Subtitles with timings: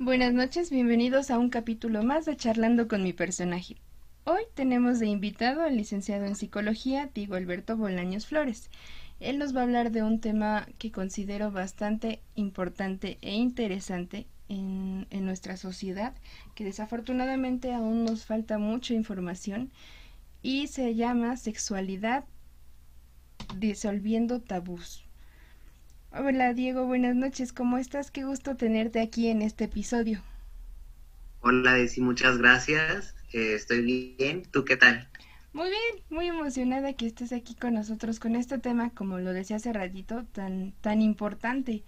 [0.00, 3.78] Buenas noches, bienvenidos a un capítulo más de Charlando con mi personaje.
[4.22, 8.70] Hoy tenemos de invitado al licenciado en psicología Diego Alberto Bolaños Flores.
[9.18, 15.08] Él nos va a hablar de un tema que considero bastante importante e interesante en,
[15.10, 16.14] en nuestra sociedad,
[16.54, 19.72] que desafortunadamente aún nos falta mucha información,
[20.42, 22.24] y se llama sexualidad
[23.56, 25.07] disolviendo tabús.
[26.10, 28.10] Hola Diego, buenas noches, ¿cómo estás?
[28.10, 30.22] Qué gusto tenerte aquí en este episodio.
[31.40, 33.14] Hola Desi, muchas gracias.
[33.34, 35.06] Eh, estoy bien, ¿tú qué tal?
[35.52, 39.56] Muy bien, muy emocionada que estés aquí con nosotros con este tema, como lo decía
[39.56, 41.84] hace ratito, tan, tan importante.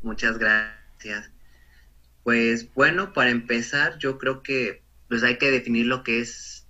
[0.00, 1.30] Muchas gracias.
[2.22, 6.66] Pues bueno, para empezar, yo creo que pues hay que definir lo que es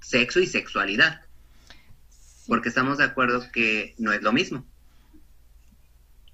[0.00, 1.22] sexo y sexualidad
[2.50, 4.66] porque estamos de acuerdo que no es lo mismo.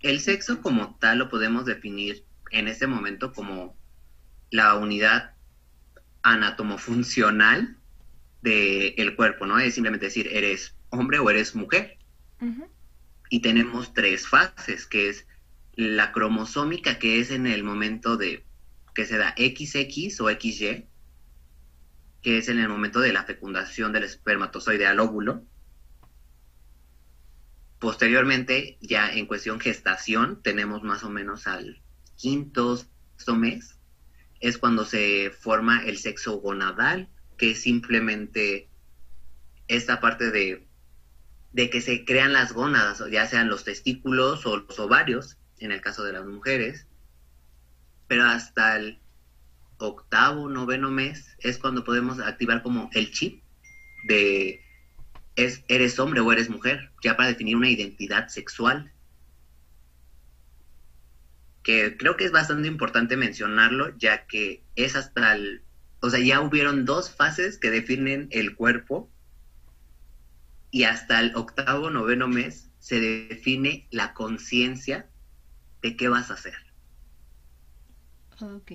[0.01, 3.77] El sexo como tal lo podemos definir en este momento como
[4.51, 5.35] la unidad
[6.23, 7.77] anatomofuncional
[8.41, 9.59] del cuerpo, ¿no?
[9.59, 11.99] Es simplemente decir, eres hombre o eres mujer.
[13.29, 15.27] Y tenemos tres fases, que es
[15.75, 18.43] la cromosómica, que es en el momento de
[18.95, 20.87] que se da XX o XY,
[22.23, 25.45] que es en el momento de la fecundación del espermatozoide al óvulo.
[27.79, 31.83] Posteriormente, ya en cuestión gestación, tenemos más o menos al
[32.17, 32.81] quinto
[33.37, 33.79] mes,
[34.41, 38.69] es cuando se forma el sexo gonadal, que es simplemente
[39.69, 40.67] esta parte de,
[41.53, 45.81] de que se crean las gónadas, ya sean los testículos o los ovarios, en el
[45.81, 46.87] caso de las mujeres,
[48.07, 49.01] pero hasta el
[49.79, 53.43] octavo, noveno mes es cuando podemos activar como el chip
[54.07, 54.61] de
[55.37, 58.93] es eres hombre o eres mujer, ya para definir una identidad sexual.
[61.63, 65.63] Que creo que es bastante importante mencionarlo, ya que es hasta el,
[66.01, 69.11] o sea, ya hubieron dos fases que definen el cuerpo
[70.71, 75.09] y hasta el octavo, noveno mes se define la conciencia
[75.83, 76.55] de qué vas a hacer.
[78.41, 78.73] Ok.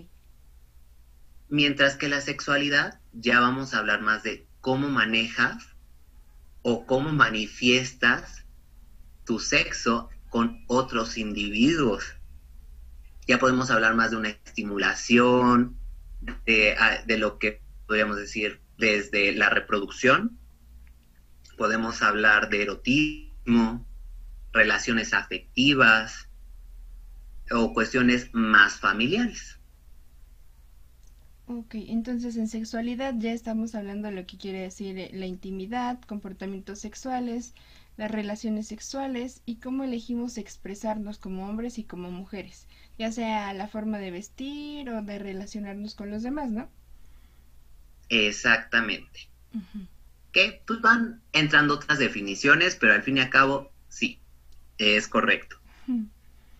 [1.50, 5.71] Mientras que la sexualidad, ya vamos a hablar más de cómo manejas
[6.64, 8.46] o cómo manifiestas
[9.26, 12.16] tu sexo con otros individuos.
[13.28, 15.78] Ya podemos hablar más de una estimulación,
[16.46, 20.38] de, lo que podríamos decir desde la reproducción.
[21.58, 23.88] Podemos hablar de erotismo,
[24.52, 26.28] relaciones afectivas
[27.52, 29.61] o cuestiones más familiares.
[31.54, 36.00] Ok, entonces en sexualidad ya estamos hablando de lo que quiere decir eh, la intimidad,
[36.00, 37.54] comportamientos sexuales,
[37.98, 43.68] las relaciones sexuales y cómo elegimos expresarnos como hombres y como mujeres, ya sea la
[43.68, 46.70] forma de vestir o de relacionarnos con los demás, ¿no?
[48.08, 49.28] Exactamente.
[50.32, 54.20] Que pues van entrando otras definiciones, pero al fin y al cabo sí,
[54.78, 55.58] es correcto.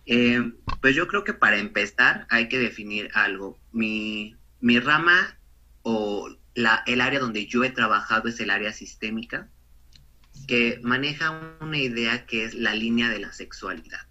[0.04, 0.52] Eh,
[0.82, 3.58] pues yo creo que para empezar hay que definir algo.
[3.72, 5.36] Mi, mi rama
[5.82, 9.50] o la, el área donde yo he trabajado es el área sistémica,
[10.46, 14.06] que maneja una idea que es la línea de la sexualidad.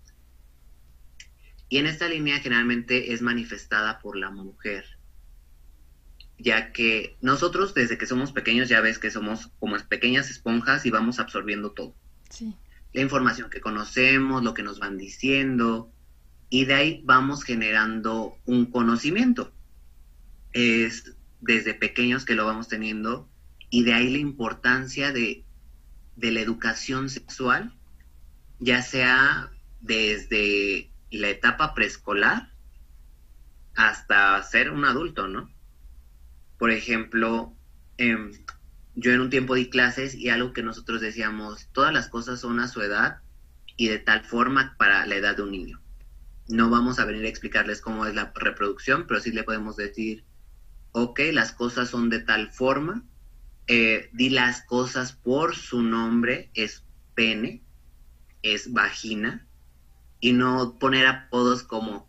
[1.69, 4.85] Y en esta línea generalmente es manifestada por la mujer,
[6.37, 10.91] ya que nosotros desde que somos pequeños ya ves que somos como pequeñas esponjas y
[10.91, 11.95] vamos absorbiendo todo.
[12.91, 15.93] La información que conocemos, lo que nos van diciendo,
[16.49, 19.53] y de ahí vamos generando un conocimiento
[20.53, 23.29] es desde pequeños que lo vamos teniendo
[23.69, 25.45] y de ahí la importancia de,
[26.17, 27.73] la educación sexual,
[28.59, 32.51] ya sea desde la etapa preescolar
[33.75, 35.49] hasta ser un adulto, ¿no?
[36.59, 37.55] Por ejemplo,
[37.97, 38.31] em,
[38.95, 42.59] yo en un tiempo di clases y algo que nosotros decíamos, todas las cosas son
[42.59, 43.21] a su edad
[43.77, 45.81] y de tal forma para la edad de un niño.
[46.49, 50.25] No vamos a venir a explicarles cómo es la reproducción, pero sí le podemos decir
[50.93, 53.03] ok, las cosas son de tal forma,
[53.67, 56.83] eh, di las cosas por su nombre, es
[57.15, 57.61] pene,
[58.41, 59.45] es vagina,
[60.19, 62.07] y no poner apodos como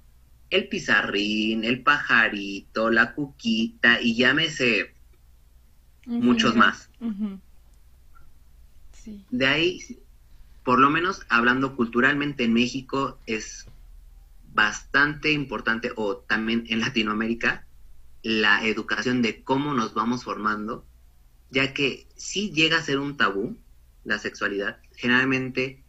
[0.51, 4.95] el pizarrín, el pajarito, la cuquita, y llámese
[6.05, 6.91] muchos más.
[9.31, 9.81] De ahí,
[10.65, 13.67] por lo menos hablando culturalmente en México, es
[14.53, 17.67] bastante importante, o también en Latinoamérica,
[18.23, 20.87] la educación de cómo nos vamos formando,
[21.51, 23.59] ya que si llega a ser un tabú
[24.05, 25.85] la sexualidad, generalmente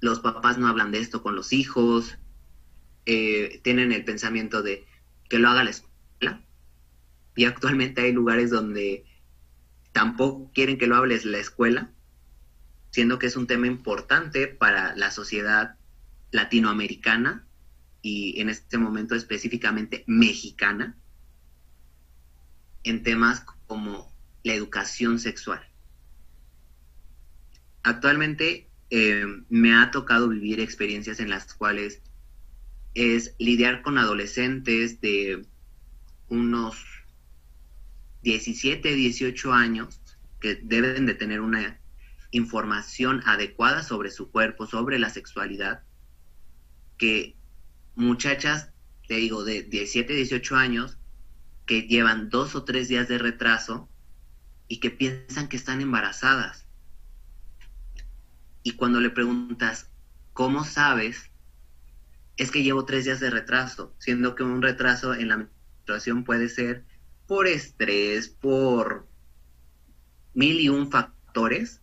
[0.00, 2.18] los papás no hablan de esto con los hijos,
[3.06, 4.86] eh, tienen el pensamiento de
[5.28, 6.42] que lo haga la escuela.
[7.34, 9.04] Y actualmente hay lugares donde
[9.92, 11.90] tampoco quieren que lo hables la escuela,
[12.90, 15.76] siendo que es un tema importante para la sociedad
[16.30, 17.45] latinoamericana
[18.06, 20.96] y en este momento específicamente mexicana,
[22.84, 24.14] en temas como
[24.44, 25.60] la educación sexual.
[27.82, 32.00] Actualmente eh, me ha tocado vivir experiencias en las cuales
[32.94, 35.44] es lidiar con adolescentes de
[36.28, 36.76] unos
[38.22, 40.00] 17, 18 años
[40.38, 41.80] que deben de tener una
[42.30, 45.82] información adecuada sobre su cuerpo, sobre la sexualidad,
[46.98, 47.35] que
[47.96, 48.70] muchachas,
[49.08, 50.98] te digo, de 17, 18 años,
[51.66, 53.88] que llevan dos o tres días de retraso
[54.68, 56.66] y que piensan que están embarazadas.
[58.62, 59.90] Y cuando le preguntas,
[60.32, 61.30] ¿cómo sabes?
[62.36, 66.48] es que llevo tres días de retraso, siendo que un retraso en la menstruación puede
[66.48, 66.84] ser
[67.26, 69.08] por estrés, por
[70.34, 71.80] mil y un factores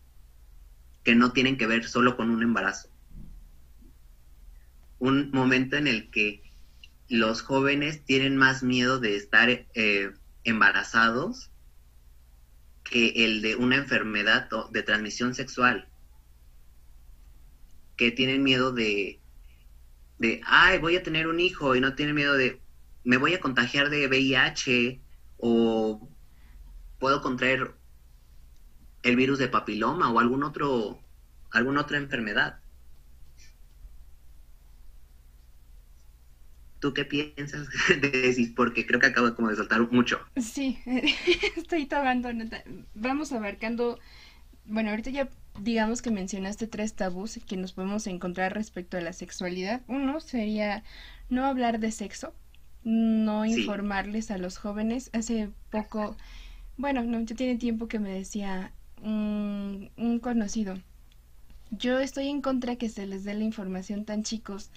[1.03, 2.89] que no tienen que ver solo con un embarazo.
[5.03, 6.41] Un momento en el que
[7.09, 10.13] los jóvenes tienen más miedo de estar eh,
[10.45, 11.51] embarazados
[12.85, 15.89] que el de una enfermedad de transmisión sexual,
[17.97, 19.19] que tienen miedo de
[20.19, 22.61] de, ay, voy a tener un hijo y no tiene miedo de,
[23.03, 25.01] me voy a contagiar de VIH
[25.35, 26.09] o
[26.97, 27.75] puedo contraer
[29.01, 30.97] el virus de papiloma o algún otro,
[31.51, 32.62] alguna otra enfermedad.
[36.83, 37.67] ¿Tú qué piensas
[38.01, 38.53] de?
[38.57, 40.19] Porque creo que acabo como de soltar mucho.
[40.37, 40.79] Sí,
[41.57, 42.63] estoy tomando nota.
[42.95, 43.99] Vamos abarcando,
[44.65, 49.13] bueno, ahorita ya digamos que mencionaste tres tabús que nos podemos encontrar respecto a la
[49.13, 49.83] sexualidad.
[49.87, 50.83] Uno sería
[51.29, 52.35] no hablar de sexo,
[52.83, 55.09] no informarles a los jóvenes.
[55.13, 56.17] Hace poco,
[56.77, 60.75] bueno, no, ya tiene tiempo que me decía un, un conocido,
[61.71, 64.71] yo estoy en contra que se les dé la información tan chicos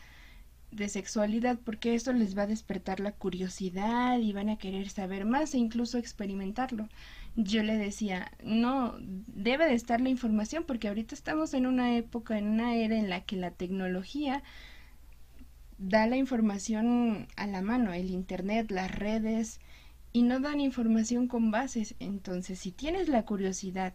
[0.76, 5.25] de sexualidad porque esto les va a despertar la curiosidad y van a querer saber
[5.25, 6.88] más e incluso experimentarlo
[7.37, 12.38] yo le decía, no, debe de estar la información porque ahorita estamos en una época,
[12.38, 14.43] en una era en la que la tecnología
[15.76, 19.61] da la información a la mano, el Internet, las redes,
[20.14, 21.94] y no dan información con bases.
[22.00, 23.93] Entonces, si tienes la curiosidad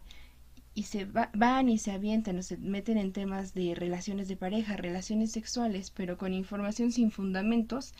[0.74, 4.76] y se van y se avientan o se meten en temas de relaciones de pareja,
[4.76, 7.94] relaciones sexuales, pero con información sin fundamentos,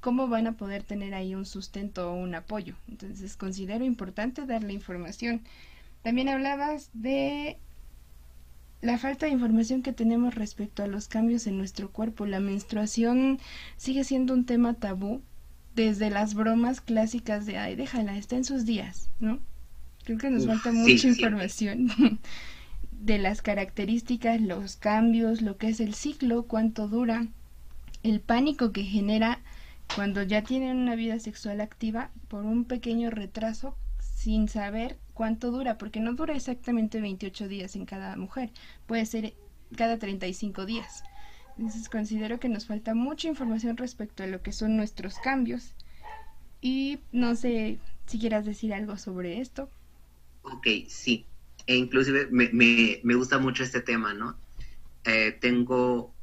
[0.00, 2.76] ¿cómo van a poder tener ahí un sustento o un apoyo?
[2.88, 5.42] Entonces considero importante darle información.
[6.02, 7.58] También hablabas de
[8.82, 12.26] la falta de información que tenemos respecto a los cambios en nuestro cuerpo.
[12.26, 13.38] La menstruación
[13.76, 15.22] sigue siendo un tema tabú
[15.74, 19.38] desde las bromas clásicas de, ay, déjala, está en sus días, ¿no?
[20.04, 21.88] Creo que nos falta mucha información
[22.90, 27.26] de las características, los cambios, lo que es el ciclo, cuánto dura,
[28.02, 29.40] el pánico que genera
[29.94, 35.78] cuando ya tienen una vida sexual activa por un pequeño retraso sin saber cuánto dura,
[35.78, 38.50] porque no dura exactamente 28 días en cada mujer,
[38.86, 39.34] puede ser
[39.76, 41.04] cada 35 días.
[41.56, 45.74] Entonces considero que nos falta mucha información respecto a lo que son nuestros cambios
[46.60, 49.68] y no sé si quieras decir algo sobre esto.
[50.42, 51.26] Ok, sí.
[51.66, 54.36] E inclusive me, me, me gusta mucho este tema, ¿no?
[55.04, 56.14] Eh, tengo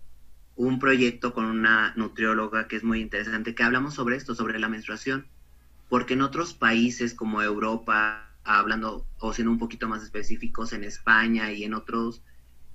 [0.55, 4.67] un proyecto con una nutrióloga que es muy interesante, que hablamos sobre esto, sobre la
[4.67, 5.25] menstruación,
[5.87, 11.51] porque en otros países como Europa, hablando o siendo un poquito más específicos, en España
[11.53, 12.21] y en otros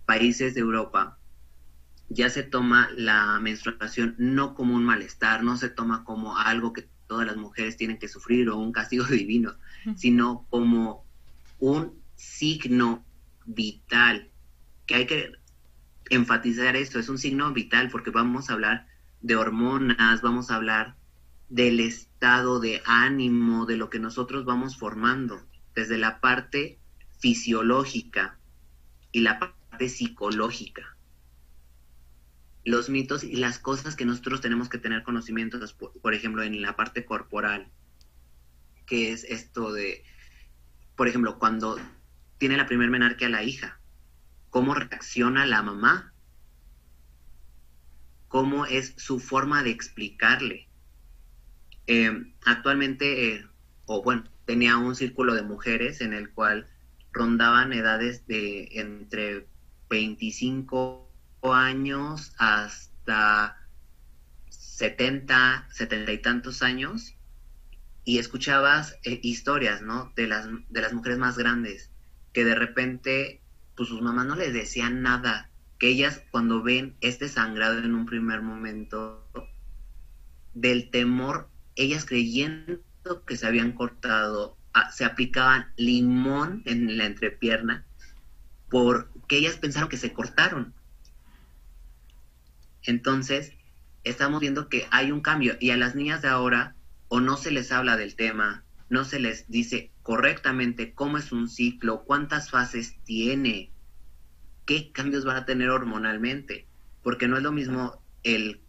[0.06, 1.18] países de Europa,
[2.08, 6.88] ya se toma la menstruación no como un malestar, no se toma como algo que
[7.06, 9.54] todas las mujeres tienen que sufrir o un castigo divino,
[9.94, 11.03] sino como
[11.64, 13.06] un signo
[13.46, 14.30] vital
[14.84, 15.32] que hay que
[16.10, 18.86] enfatizar esto, es un signo vital porque vamos a hablar
[19.22, 20.96] de hormonas, vamos a hablar
[21.48, 25.42] del estado de ánimo, de lo que nosotros vamos formando,
[25.74, 26.78] desde la parte
[27.18, 28.38] fisiológica
[29.10, 30.98] y la parte psicológica.
[32.66, 36.76] Los mitos y las cosas que nosotros tenemos que tener conocimientos, por, ejemplo, en la
[36.76, 37.70] parte corporal,
[38.86, 40.04] que es esto de,
[40.96, 41.78] por ejemplo, cuando
[42.38, 43.78] tiene la primer menarquia la hija,
[44.50, 46.12] cómo reacciona la mamá,
[48.28, 50.68] cómo es su forma de explicarle.
[51.86, 53.46] Eh, actualmente, eh,
[53.86, 56.68] o bueno, tenía un círculo de mujeres en el cual
[57.12, 59.46] rondaban edades de entre
[59.88, 61.08] 25
[61.42, 63.56] años hasta
[64.48, 67.13] 70, 70 y tantos años
[68.04, 70.12] y escuchabas eh, historias, ¿no?
[70.16, 71.90] De las, de las mujeres más grandes,
[72.32, 73.40] que de repente,
[73.76, 78.06] pues sus mamás no les decían nada, que ellas cuando ven este sangrado en un
[78.06, 79.26] primer momento,
[80.52, 82.80] del temor, ellas creyendo
[83.26, 87.84] que se habían cortado, ah, se aplicaban limón en la entrepierna,
[88.70, 90.74] porque ellas pensaron que se cortaron.
[92.82, 93.52] Entonces,
[94.04, 96.76] estamos viendo que hay un cambio y a las niñas de ahora
[97.14, 101.48] o no se les habla del tema, no se les dice correctamente cómo es un
[101.48, 103.70] ciclo, cuántas fases tiene,
[104.66, 106.66] qué cambios van a tener hormonalmente,
[107.04, 108.62] porque no es lo mismo el,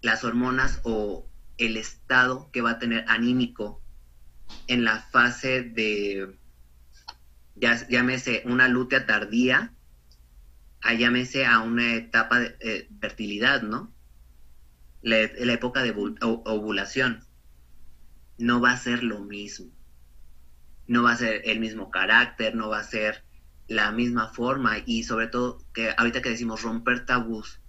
[0.00, 3.82] las hormonas o el estado que va a tener anímico
[4.66, 6.38] en la fase de,
[7.54, 9.74] ya, llámese una lútea tardía,
[10.80, 13.92] a llámese a una etapa de eh, fertilidad, ¿no?
[15.02, 15.90] La época de
[16.22, 17.27] ovulación.
[18.38, 19.70] No va a ser lo mismo.
[20.86, 23.24] No va a ser el mismo carácter, no va a ser
[23.68, 27.60] la misma forma y sobre todo que ahorita que decimos romper tabús,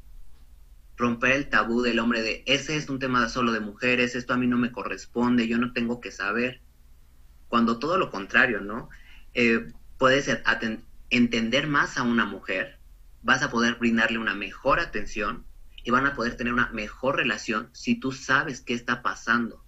[0.95, 4.37] romper el tabú del hombre de ese es un tema solo de mujeres, esto a
[4.37, 6.61] mí no me corresponde, yo no tengo que saber.
[7.49, 8.89] Cuando todo lo contrario, ¿no?
[9.33, 10.29] Eh, puedes
[11.09, 12.79] entender más a una mujer,
[13.21, 15.45] vas a poder brindarle una mejor atención
[15.83, 19.65] y van a poder tener una mejor relación si tú sabes qué está pasando.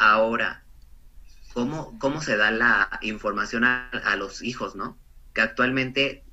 [0.00, 0.64] Ahora,
[1.52, 4.98] ¿cómo, cómo se da la información a, los hijos, no?
[5.34, 6.24] Que actualmente,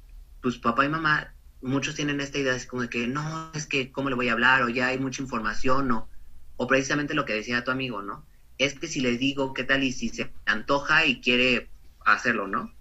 [0.42, 3.92] pues papá y mamá, muchos tienen esta idea, es como de que, no, es que,
[3.92, 4.64] ¿cómo le voy a hablar?
[4.64, 6.08] O ya hay mucha información, o,
[6.56, 8.26] o precisamente lo que decía tu amigo, ¿no?
[8.58, 9.84] Es que si les digo, ¿qué tal?
[9.84, 11.70] Y si se antoja y quiere
[12.06, 12.74] hacerlo, ¿no?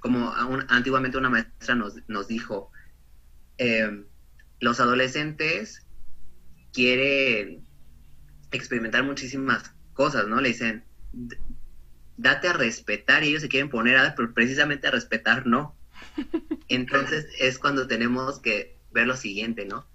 [0.00, 0.34] Como
[0.66, 2.72] antiguamente una maestra nos, nos dijo,
[3.58, 4.04] eh,
[4.58, 5.86] los adolescentes
[6.72, 7.64] quieren
[8.50, 10.40] experimentar muchísimas cosas, ¿no?
[10.40, 10.84] Le dicen,
[12.16, 15.74] date a respetar y ellos se quieren poner a, pero precisamente a respetar, no.
[16.68, 19.86] Entonces es cuando tenemos que ver lo siguiente, ¿no?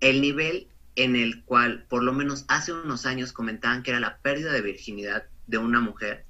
[0.00, 4.18] El nivel en el cual, por lo menos hace unos años, comentaban que era la
[4.18, 6.26] pérdida de virginidad de una mujer,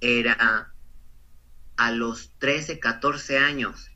[0.00, 0.72] era
[1.76, 3.90] a los 13, 14 años.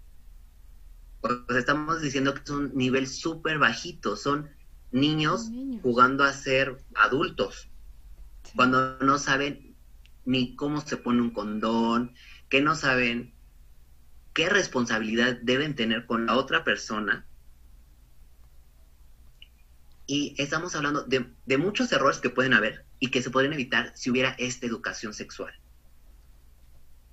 [1.20, 4.48] Pues estamos diciendo que es un nivel súper bajito, son
[4.90, 5.50] niños,
[5.82, 7.68] jugando a ser adultos,
[8.54, 9.76] cuando no saben
[10.24, 12.14] ni cómo se pone un condón,
[12.48, 13.34] que no saben
[14.34, 17.26] qué responsabilidad deben tener con la otra persona.
[20.06, 23.92] Y estamos hablando de, de muchos errores que pueden haber y que se pueden evitar
[23.94, 25.52] si hubiera esta educación sexual.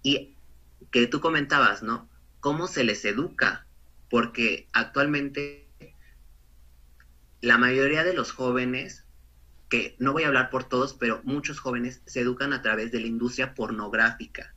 [0.02, 0.36] Y
[0.92, 2.10] que tú comentabas, ¿no?
[2.40, 3.66] ¿Cómo se les educa?
[4.10, 5.65] Porque actualmente
[7.46, 9.06] la mayoría de los jóvenes,
[9.70, 13.00] que no voy a hablar por todos, pero muchos jóvenes se educan a través de
[13.00, 14.56] la industria pornográfica,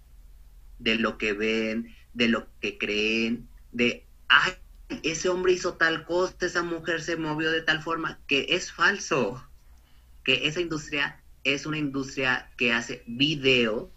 [0.79, 4.55] de lo que ven, de lo que creen, de, ay,
[5.03, 9.47] ese hombre hizo tal cosa, esa mujer se movió de tal forma, que es falso,
[10.25, 13.93] que esa industria es una industria que hace video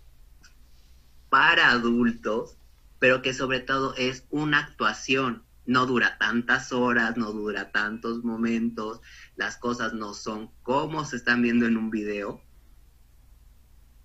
[1.29, 2.57] para adultos,
[2.99, 9.01] pero que sobre todo es una actuación no dura tantas horas, no dura tantos momentos,
[9.35, 12.41] las cosas no son como se están viendo en un video,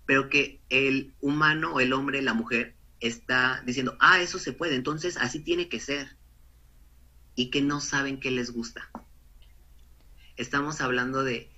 [0.05, 5.17] pero que el humano, el hombre, la mujer, está diciendo, ah, eso se puede, entonces
[5.17, 6.17] así tiene que ser,
[7.35, 8.89] y que no saben qué les gusta.
[10.37, 11.51] Estamos hablando de,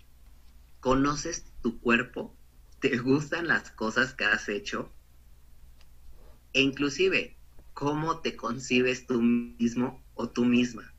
[0.82, 2.36] ¿conoces tu cuerpo?
[2.79, 4.91] ¿Te gustan las cosas que has hecho?
[6.53, 7.38] E inclusive,
[7.80, 10.92] cómo te concibes tú mismo o tú misma.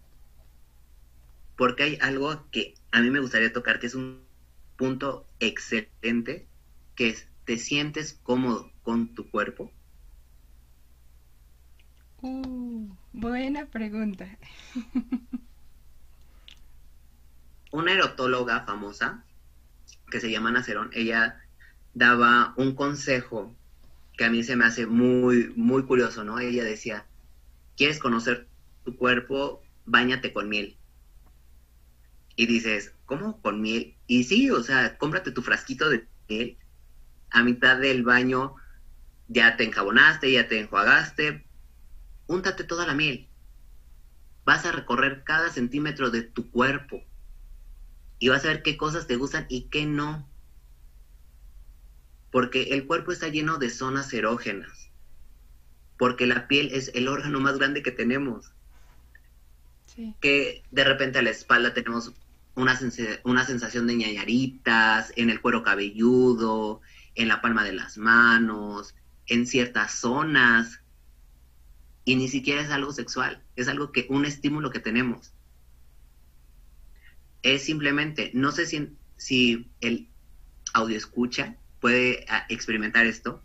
[1.54, 4.22] Porque hay algo que a mí me gustaría tocar, que es un
[4.78, 6.46] punto excelente,
[6.96, 9.70] que es, ¿te sientes cómodo con tu cuerpo?
[12.22, 14.38] Uh, buena pregunta.
[17.72, 19.22] Una erotóloga famosa,
[20.10, 21.42] que se llama Nacerón, ella
[21.92, 23.54] daba un consejo
[24.20, 26.38] que a mí se me hace muy, muy curioso, ¿no?
[26.38, 27.06] Ella decía,
[27.74, 28.48] ¿quieres conocer
[28.84, 29.62] tu cuerpo?
[29.86, 30.76] Báñate con miel.
[32.36, 33.96] Y dices, ¿cómo con miel?
[34.06, 36.58] Y sí, o sea, cómprate tu frasquito de miel.
[37.30, 38.56] A mitad del baño
[39.28, 41.46] ya te enjabonaste, ya te enjuagaste.
[42.26, 43.26] Úntate toda la miel.
[44.44, 47.02] Vas a recorrer cada centímetro de tu cuerpo.
[48.18, 50.29] Y vas a ver qué cosas te gustan y qué no
[52.30, 54.90] porque el cuerpo está lleno de zonas erógenas,
[55.98, 58.52] porque la piel es el órgano más grande que tenemos.
[60.20, 62.14] que de repente a la espalda tenemos
[62.54, 62.78] una,
[63.24, 66.80] una sensación de ñañaritas, en el cuero cabelludo,
[67.16, 68.94] en la palma de las manos,
[69.26, 70.80] en ciertas zonas,
[72.04, 75.32] y ni siquiera es algo sexual, es algo que, un estímulo que tenemos.
[77.42, 80.08] Es simplemente, no sé si, si el
[80.72, 83.42] audio escucha puede ah, experimentar esto,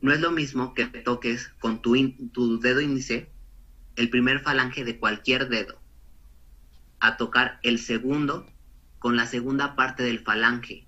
[0.00, 3.30] no es lo mismo que toques con tu, dedo índice
[3.96, 5.80] el primer falange de cualquier dedo,
[7.00, 8.46] a tocar el segundo
[8.98, 10.86] con la segunda parte del falange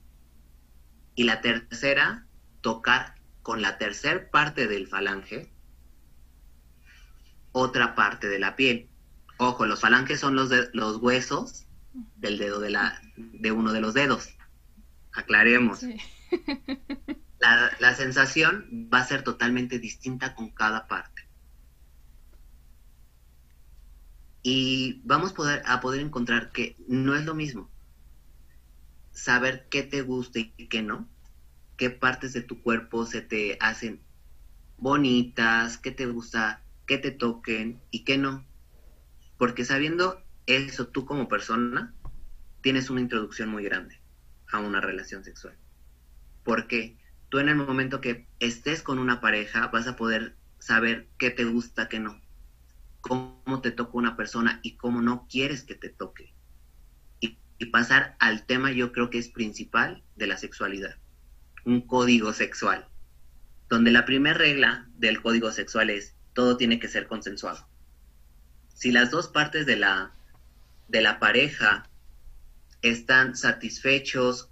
[1.14, 2.26] y la tercera
[2.60, 5.50] tocar con la tercera parte del falange
[7.52, 8.88] otra parte de la piel.
[9.36, 10.50] Ojo, los falanges son los,
[11.02, 11.66] huesos
[12.16, 14.30] del dedo de, uno de los dedos.
[15.12, 15.84] Aclaremos.
[17.40, 21.28] La, la, sensación va a ser totalmente distinta con cada parte.
[24.44, 27.68] Y vamos poder, a poder encontrar que no es lo mismo
[29.12, 31.08] saber qué te gusta y qué no,
[31.76, 34.00] qué partes de tu cuerpo se te hacen
[34.76, 38.44] bonitas, qué te gusta que te toquen y qué no.
[39.38, 41.94] Porque sabiendo eso tú como persona,
[42.62, 44.00] tienes una introducción muy grande
[44.50, 45.56] a una relación sexual.
[46.44, 46.96] Porque
[47.28, 51.44] tú en el momento que estés con una pareja vas a poder saber qué te
[51.44, 52.20] gusta, qué no.
[53.00, 56.34] Cómo te toca una persona y cómo no quieres que te toque.
[57.20, 57.38] Y,
[57.70, 60.96] pasar al tema yo creo que es principal de la sexualidad.
[61.64, 62.88] Un código sexual.
[63.68, 67.66] Donde la primera regla del código sexual es todo tiene que ser consensuado.
[68.74, 70.12] Si las dos partes de la,
[70.88, 71.88] de la pareja
[72.82, 74.51] están satisfechos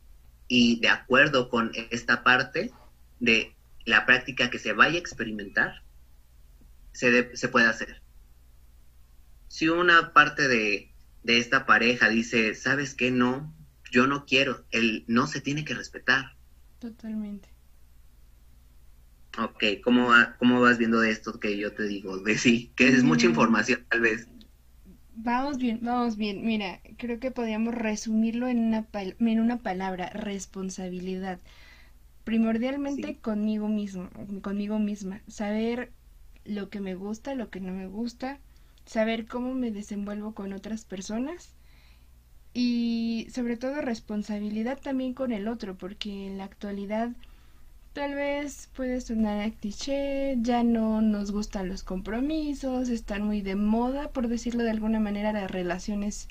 [0.51, 2.73] y de acuerdo con esta parte
[3.21, 3.55] de
[3.85, 5.85] la práctica que se vaya a experimentar,
[6.93, 8.03] se, se puede hacer.
[9.47, 10.93] Si una parte de,
[11.23, 13.13] de esta pareja dice, ¿sabes qué?
[13.13, 13.55] No,
[13.93, 16.35] yo no quiero, el no se tiene que respetar.
[16.81, 17.49] Totalmente.
[19.39, 22.19] Ok, ¿cómo, ¿cómo vas viendo esto que yo te digo?
[22.19, 24.27] De sí, que es mucha información tal vez.
[25.23, 26.45] Vamos bien, vamos bien.
[26.47, 31.39] Mira, creo que podríamos resumirlo en una, en una palabra, responsabilidad.
[32.25, 34.09] Primordialmente conmigo mismo,
[34.43, 35.23] conmigo misma.
[35.29, 35.93] Saber
[36.45, 38.41] lo que me gusta, lo que no me gusta,
[38.87, 41.55] saber cómo me desenvuelvo con otras personas
[42.55, 47.11] y sobre todo responsabilidad también con el otro, porque en la actualidad
[47.93, 53.57] Tal vez puede sonar a cliché, ya no nos gustan los compromisos, están muy de
[53.57, 56.29] moda, por decirlo de alguna manera, las relaciones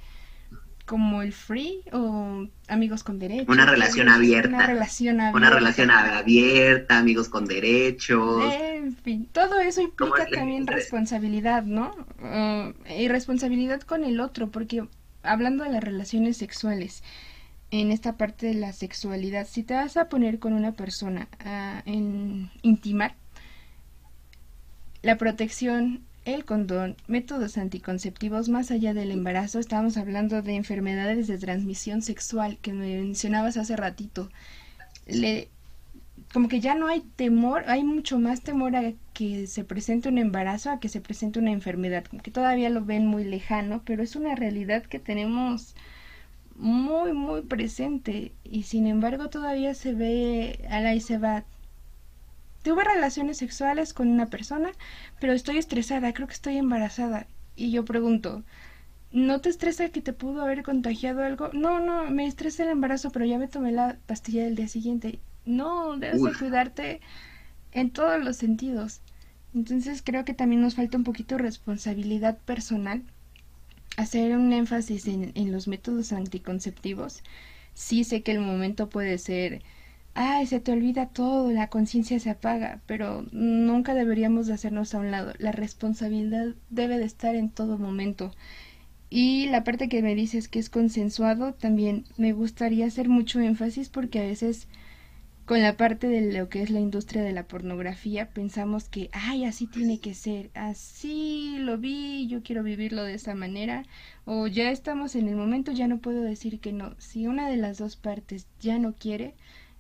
[0.89, 3.48] como el free o amigos con derechos.
[3.48, 4.50] Una relación abierta.
[4.50, 5.38] Una relación abierta.
[5.38, 8.41] Una relación abierta, amigos con derechos.
[8.52, 11.91] En fin, todo eso implica también responsabilidad, ¿no?
[12.19, 14.88] Uh, y responsabilidad con el otro, porque
[15.22, 17.04] hablando de las relaciones sexuales,
[17.72, 21.84] en esta parte de la sexualidad, si te vas a poner con una persona a
[21.86, 23.16] en intimar,
[25.02, 31.38] la protección, el condón, métodos anticonceptivos más allá del embarazo, estamos hablando de enfermedades de
[31.38, 34.30] transmisión sexual que me mencionabas hace ratito.
[35.06, 35.50] Le,
[36.34, 40.18] como que ya no hay temor, hay mucho más temor a que se presente un
[40.18, 44.04] embarazo, a que se presente una enfermedad, como que todavía lo ven muy lejano, pero
[44.04, 45.76] es una realidad que tenemos
[46.60, 51.45] muy, muy presente y sin embargo todavía se ve a la y se va.
[52.63, 54.72] Tuve relaciones sexuales con una persona,
[55.22, 57.28] pero estoy estresada, creo que estoy embarazada.
[57.56, 58.43] Y yo pregunto,
[59.12, 61.50] ¿no te estresa que te pudo haber contagiado algo?
[61.54, 65.19] No, no, me estresa el embarazo, pero ya me tomé la pastilla del día siguiente.
[65.45, 67.00] No, debes de cuidarte
[67.72, 69.02] en todos los sentidos.
[69.56, 73.04] Entonces creo que también nos falta un poquito de responsabilidad personal
[74.02, 77.24] hacer un énfasis en, en los métodos anticonceptivos,
[77.74, 79.62] sí sé que el momento puede ser,
[80.14, 85.00] ay, se te olvida todo, la conciencia se apaga, pero nunca deberíamos de hacernos a
[85.00, 85.34] un lado.
[85.40, 88.34] La responsabilidad debe de estar en todo momento.
[89.10, 93.90] Y la parte que me dices que es consensuado, también me gustaría hacer mucho énfasis
[93.90, 94.68] porque a veces
[95.50, 99.46] con la parte de lo que es la industria de la pornografía, pensamos que, ay,
[99.46, 103.84] así tiene que ser, así lo vi, yo quiero vivirlo de esa manera,
[104.26, 106.94] o ya estamos en el momento, ya no puedo decir que no.
[107.00, 109.34] Si una de las dos partes ya no quiere,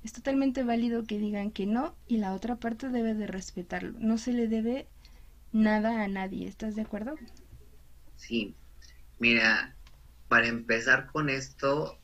[0.03, 3.93] es totalmente válido que digan que no y la otra parte debe de respetarlo.
[3.99, 4.87] No se le debe
[5.51, 7.13] nada a nadie, ¿estás de acuerdo?
[8.15, 8.55] Sí,
[9.19, 9.75] mira,
[10.29, 11.99] para empezar con esto,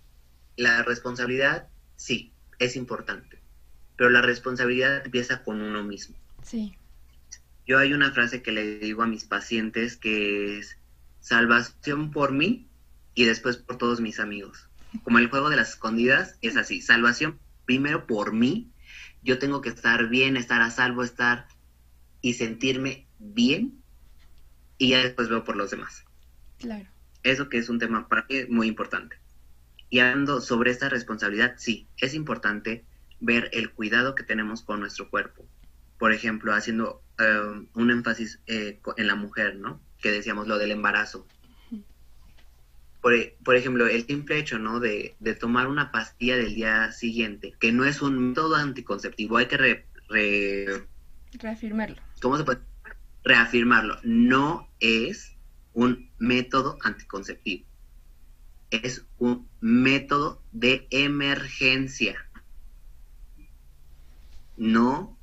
[0.55, 3.43] la responsabilidad sí, es importante
[3.97, 6.15] pero la responsabilidad empieza con uno mismo.
[6.43, 6.75] Sí.
[7.67, 10.77] Yo hay una frase que le digo a mis pacientes que es,
[11.19, 12.67] salvación por mí
[13.15, 14.69] y después por todos mis amigos.
[15.03, 18.69] Como el juego de las escondidas es así, salvación primero por mí,
[19.23, 21.47] yo tengo que estar bien, estar a salvo, estar
[22.21, 23.81] y sentirme bien
[24.77, 26.03] y ya después veo por los demás.
[26.59, 26.85] Claro.
[27.23, 29.17] Eso que es un tema para mí muy importante.
[29.89, 32.85] Y hablando sobre esta responsabilidad, sí, es importante
[33.19, 35.45] ver el cuidado que tenemos con nuestro cuerpo.
[35.97, 39.81] Por ejemplo, haciendo eh, un énfasis eh, en la mujer, ¿no?
[40.01, 41.27] Que decíamos lo del embarazo.
[43.43, 44.79] Por, ejemplo, el simple hecho, ¿no?
[44.79, 49.85] De, tomar una pastilla del día siguiente, que no es un método anticonceptivo, hay que
[51.37, 52.01] reafirmarlo.
[52.19, 52.61] ¿Cómo se puede?
[53.23, 53.99] Reafirmarlo.
[54.01, 55.35] No es
[55.73, 57.67] un método anticonceptivo.
[58.71, 62.24] Es un método de emergencia.
[64.57, 65.17] No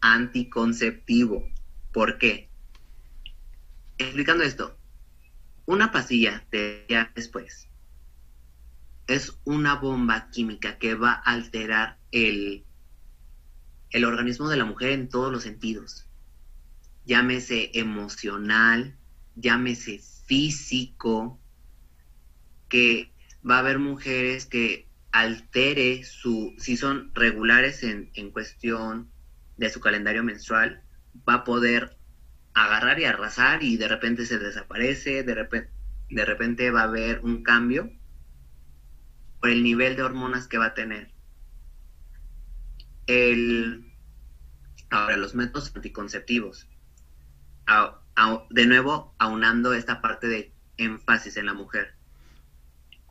[0.00, 1.44] anticonceptivo.
[1.92, 2.48] ¿Por qué?
[3.98, 4.78] Explicando esto,
[5.66, 7.70] una pastilla de día después
[9.06, 12.64] es una bomba química que va a alterar el,
[13.90, 16.06] el organismo de la mujer en todos los sentidos.
[17.06, 18.96] Llámese emocional,
[19.34, 21.40] llámese físico,
[22.68, 23.12] que
[23.48, 29.10] va a haber mujeres que altere su, si son regulares en, en cuestión
[29.56, 30.82] de su calendario menstrual,
[31.28, 31.96] va a poder
[32.54, 35.70] agarrar y arrasar y de repente se desaparece, de repente,
[36.08, 37.90] de repente va a haber un cambio
[39.40, 41.12] por el nivel de hormonas que va a tener.
[43.06, 43.92] El,
[44.90, 46.68] ahora, los métodos anticonceptivos.
[48.50, 51.99] de nuevo, aunando esta parte de énfasis en la mujer.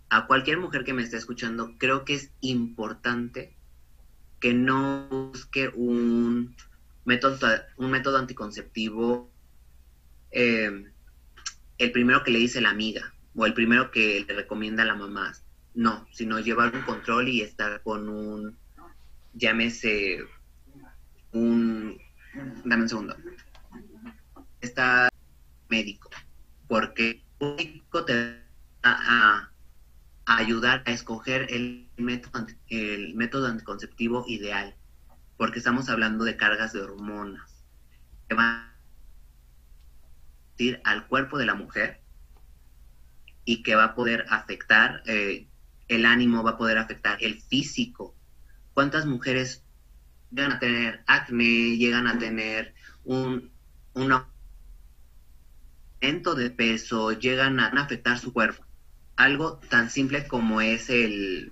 [0.10, 3.56] A cualquier mujer que me esté escuchando, creo que es importante
[4.40, 6.56] que no busque un
[7.06, 9.30] método, un método anticonceptivo,
[10.32, 10.86] eh,
[11.78, 15.34] el primero que le dice la amiga o el primero que le recomienda la mamá.
[15.76, 18.58] No, sino llevar un control y estar con un,
[19.34, 20.20] llámese,
[21.32, 21.98] un,
[22.66, 23.16] dame un segundo,
[24.60, 25.10] está
[25.70, 26.10] médico,
[26.68, 28.40] porque el médico te va
[28.84, 29.49] a,
[30.38, 34.76] ayudar a escoger el método, el método anticonceptivo ideal
[35.40, 37.64] porque estamos hablando de cargas de hormonas
[38.28, 38.76] que van a
[40.58, 42.02] ir al cuerpo de la mujer
[43.46, 45.48] y que va a poder afectar eh,
[45.88, 48.14] el ánimo, va a poder afectar el físico.
[48.74, 49.64] ¿Cuántas mujeres
[50.30, 53.50] llegan a tener acné, llegan a tener un,
[53.94, 54.12] un
[56.02, 58.69] aumento de peso, llegan a afectar su cuerpo?
[59.20, 61.52] Algo tan simple como es el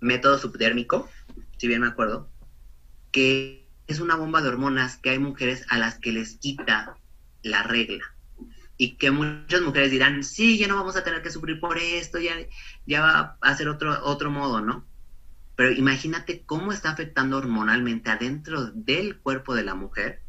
[0.00, 1.08] método subdérmico,
[1.56, 2.28] si bien me acuerdo,
[3.10, 6.98] que es una bomba de hormonas que hay mujeres a las que les quita
[7.42, 8.04] la regla.
[8.76, 12.18] Y que muchas mujeres dirán, sí, ya no vamos a tener que sufrir por esto,
[12.18, 12.34] ya,
[12.84, 14.84] ya va a ser otro, otro modo, ¿no?
[15.56, 20.20] Pero imagínate cómo está afectando hormonalmente adentro del cuerpo de la mujer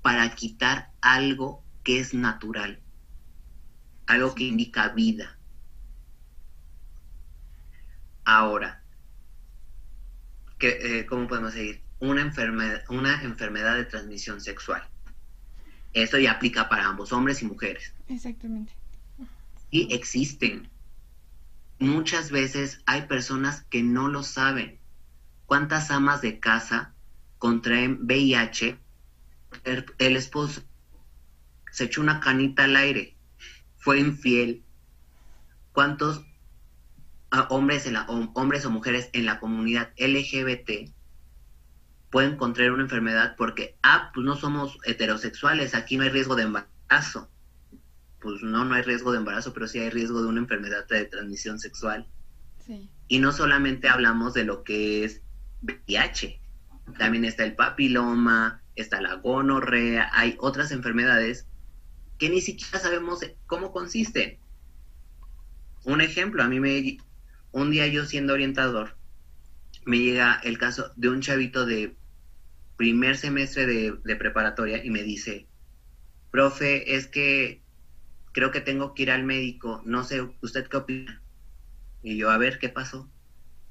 [0.00, 2.80] para quitar algo que es natural,
[4.06, 5.36] algo que indica vida.
[8.24, 8.82] Ahora,
[10.58, 11.82] que, eh, ¿cómo podemos seguir?
[11.98, 14.82] Una enfermedad, una enfermedad de transmisión sexual.
[15.92, 17.94] Esto ya aplica para ambos, hombres y mujeres.
[18.08, 18.72] Exactamente.
[19.70, 20.68] Y existen.
[21.78, 24.78] Muchas veces hay personas que no lo saben.
[25.46, 26.92] ¿Cuántas amas de casa
[27.38, 28.78] contraen VIH?
[29.64, 30.62] El, esposo
[31.70, 33.15] se echó una canita al aire,
[33.86, 34.64] fue infiel.
[35.70, 36.24] ¿Cuántos
[37.50, 40.90] hombres, en la, hombres o mujeres en la comunidad LGBT
[42.10, 46.42] pueden contraer una enfermedad porque, ah, pues no somos heterosexuales, aquí no hay riesgo de
[46.42, 47.30] embarazo.
[48.20, 51.04] Pues no, no hay riesgo de embarazo, pero sí hay riesgo de una enfermedad de
[51.04, 52.08] transmisión sexual.
[53.06, 55.22] Y no solamente hablamos de lo que es
[55.62, 56.40] VIH,
[56.98, 61.46] también está el papiloma, está la gonorrea, hay otras enfermedades
[62.18, 64.38] que ni siquiera sabemos cómo consisten.
[65.84, 66.98] Un ejemplo, a mí me,
[67.52, 68.96] un día yo siendo orientador,
[69.84, 71.96] me llega el caso de un chavito de
[72.76, 75.46] primer semestre de, preparatoria y me dice,
[76.30, 77.62] profe, es que
[78.32, 81.22] creo que tengo que ir al médico, no sé, ¿usted qué opina?
[82.02, 83.10] Y yo, a ver, ¿qué pasó?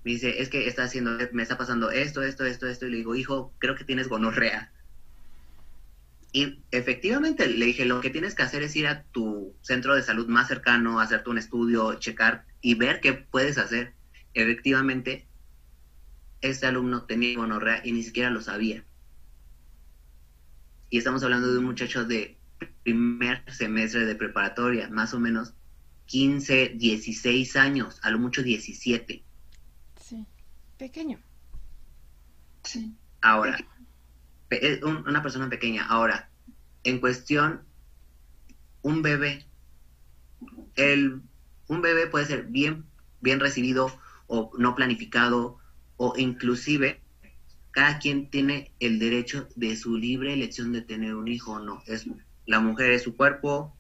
[0.03, 2.97] Me dice, es que está haciendo, me está pasando esto, esto, esto, esto, y le
[2.97, 4.71] digo, hijo, creo que tienes gonorrea.
[6.35, 10.03] Y efectivamente le dije, lo que tienes que hacer es ir a tu centro de
[10.03, 13.93] salud más cercano, hacerte un estudio, checar y ver qué puedes hacer.
[14.33, 15.29] Efectivamente,
[16.41, 18.83] este alumno tenía gonorrea y ni siquiera lo sabía.
[20.89, 22.37] Y estamos hablando de un muchacho de
[22.83, 25.53] primer semestre de preparatoria, más o menos
[26.07, 29.23] 15, 16 años, a lo mucho 17.
[30.01, 30.25] Sí,
[30.77, 31.17] pequeño.
[32.65, 32.93] Sí.
[33.21, 33.57] Ahora,
[34.83, 35.85] una persona pequeña.
[35.85, 36.29] Ahora,
[36.83, 37.63] en cuestión,
[38.81, 39.45] un bebé,
[40.75, 41.21] el,
[41.67, 42.85] un bebé puede ser bien,
[43.21, 43.91] bien recibido
[44.27, 45.57] o no planificado
[45.97, 47.01] o inclusive
[47.71, 51.83] cada quien tiene el derecho de su libre elección de tener un hijo o no.
[51.87, 52.05] Es,
[52.45, 53.75] la mujer es su cuerpo,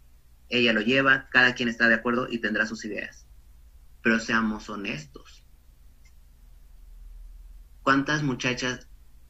[0.49, 3.25] ella lo lleva, cada quien está de acuerdo y tendrá sus ideas.
[4.01, 5.45] Pero seamos honestos.
[7.83, 8.89] ¿Cuántas muchachas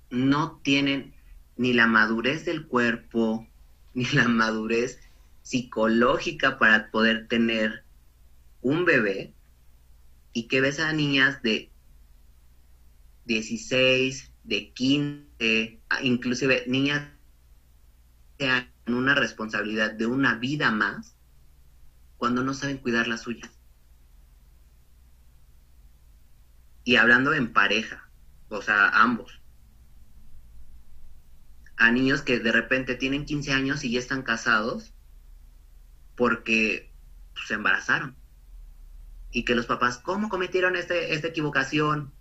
[0.10, 1.15] no tienen
[1.58, 3.48] ni la madurez del cuerpo,
[3.94, 5.00] ni la madurez
[5.42, 7.84] psicológica para poder tener
[8.62, 9.34] un bebé?
[10.34, 11.72] Y que ves a niñas de
[13.26, 17.08] 16, de 15, inclusive niñas
[18.38, 21.16] en una responsabilidad de una vida más
[22.18, 23.50] cuando no saben cuidar la suya.
[26.84, 28.10] Y hablando en pareja,
[28.50, 29.42] o sea, ambos.
[31.78, 34.94] A niños que de repente tienen 15 años y ya están casados
[36.16, 36.92] porque
[37.46, 38.16] se embarazaron.
[39.32, 42.14] Y que los papás, ¿cómo cometieron este, esta equivocación?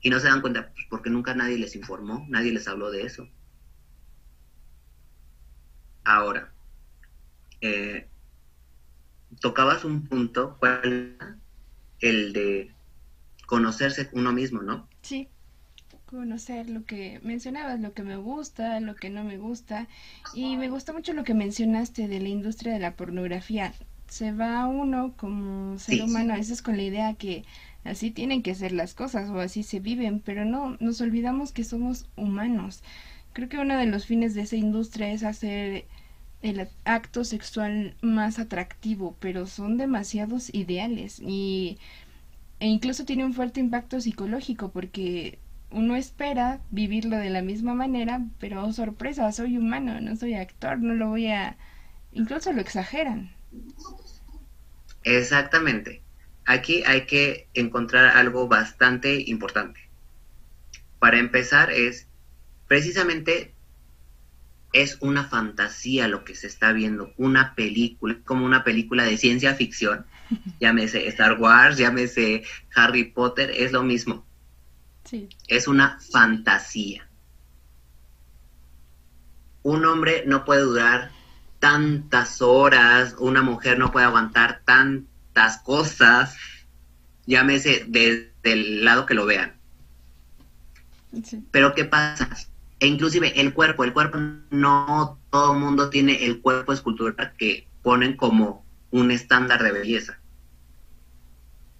[0.00, 3.02] Y no se dan cuenta pues, porque nunca nadie les informó, nadie les habló de
[3.02, 3.28] eso.
[6.04, 6.52] Ahora,
[7.60, 8.08] eh,
[9.40, 11.18] tocabas un punto, ¿cuál
[12.00, 12.72] el de
[13.46, 14.88] conocerse uno mismo, ¿no?
[15.02, 15.28] Sí,
[16.06, 19.88] conocer lo que mencionabas, lo que me gusta, lo que no me gusta.
[20.34, 23.74] Y me gusta mucho lo que mencionaste de la industria de la pornografía.
[24.08, 27.44] Se va uno como ser humano a veces con la idea que
[27.84, 31.64] así tienen que ser las cosas o así se viven, pero no, nos olvidamos que
[31.64, 32.82] somos humanos.
[33.32, 35.86] Creo que uno de los fines de esa industria es hacer
[36.42, 41.78] el acto sexual más atractivo, pero son demasiados ideales y
[42.58, 45.38] e incluso tiene un fuerte impacto psicológico porque
[45.70, 50.78] uno espera vivirlo de la misma manera, pero oh, sorpresa, soy humano, no soy actor,
[50.78, 51.56] no lo voy a
[52.12, 53.34] incluso lo exageran.
[55.04, 56.02] Exactamente.
[56.46, 59.80] Aquí hay que encontrar algo bastante importante.
[60.98, 62.08] Para empezar es
[62.68, 63.52] precisamente
[64.72, 69.54] es una fantasía lo que se está viendo, una película, como una película de ciencia
[69.54, 70.04] ficción,
[70.60, 72.42] llámese Star Wars, llámese
[72.74, 74.25] Harry Potter, es lo mismo.
[75.08, 75.28] Sí.
[75.48, 77.08] Es una fantasía.
[79.62, 81.10] Un hombre no puede durar
[81.58, 86.36] tantas horas, una mujer no puede aguantar tantas cosas,
[87.26, 89.54] llámese desde el lado que lo vean.
[91.50, 92.28] Pero ¿qué pasa?
[92.78, 94.18] e inclusive el cuerpo, el cuerpo
[94.50, 100.18] no todo el mundo tiene el cuerpo escultural que ponen como un estándar de belleza.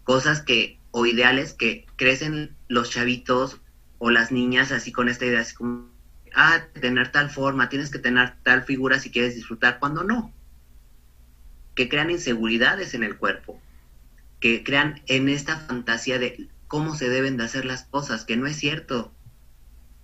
[0.04, 3.60] Cosas que, o ideales que crecen los chavitos
[3.98, 5.90] o las niñas así con esta idea, así como,
[6.34, 10.32] ah, tener tal forma, tienes que tener tal figura si quieres disfrutar, cuando no.
[11.74, 13.60] Que crean inseguridades en el cuerpo,
[14.40, 18.46] que crean en esta fantasía de cómo se deben de hacer las cosas, que no
[18.46, 19.12] es cierto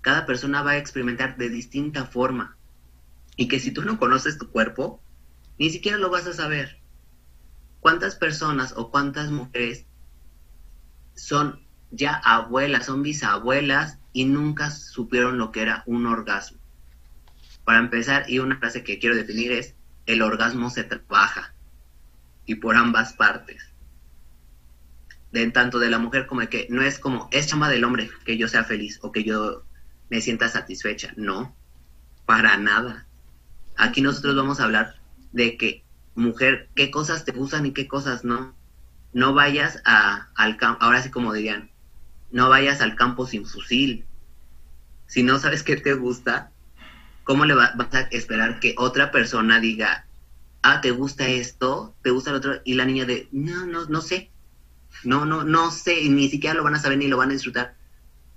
[0.02, 2.58] cada persona va a experimentar de distinta forma.
[3.36, 5.00] Y que si tú no conoces tu cuerpo,
[5.58, 6.82] ni siquiera lo vas a saber.
[7.80, 9.86] ¿Cuántas personas o cuántas mujeres
[11.14, 16.58] son ya abuelas, son bisabuelas y nunca supieron lo que era un orgasmo?
[17.64, 19.74] Para empezar, y una frase que quiero definir es,
[20.06, 21.54] el orgasmo se trabaja
[22.46, 23.72] y por ambas partes.
[25.30, 28.10] De tanto de la mujer como de que no es como, es chama del hombre
[28.24, 29.64] que yo sea feliz o que yo
[30.10, 31.14] me sienta satisfecha.
[31.16, 31.56] No,
[32.26, 33.06] para nada.
[33.76, 34.96] Aquí nosotros vamos a hablar
[35.32, 38.54] de que, mujer, qué cosas te gustan y qué cosas no.
[39.12, 41.70] No vayas a, al campo, ahora sí como dirían,
[42.30, 44.06] no vayas al campo sin fusil.
[45.06, 46.50] Si no sabes qué te gusta,
[47.24, 50.06] ¿cómo le vas a esperar que otra persona diga,
[50.62, 52.54] ah, te gusta esto, te gusta lo otro?
[52.64, 54.30] Y la niña de, no, no, no sé.
[55.04, 57.74] No, no, no sé, ni siquiera lo van a saber ni lo van a disfrutar.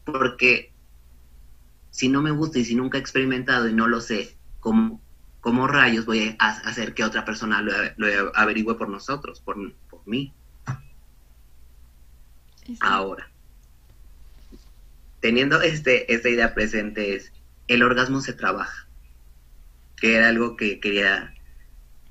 [0.04, 0.72] Porque
[1.96, 5.02] si no me gusta y si nunca he experimentado y no lo sé, ¿cómo,
[5.40, 7.72] cómo rayos voy a hacer que otra persona lo,
[8.34, 9.58] averigüe por nosotros, por,
[10.06, 10.34] mí?
[12.80, 13.30] Ahora,
[15.20, 17.32] teniendo este, esta idea presente es,
[17.68, 18.88] el orgasmo se trabaja,
[19.98, 21.34] que era algo que quería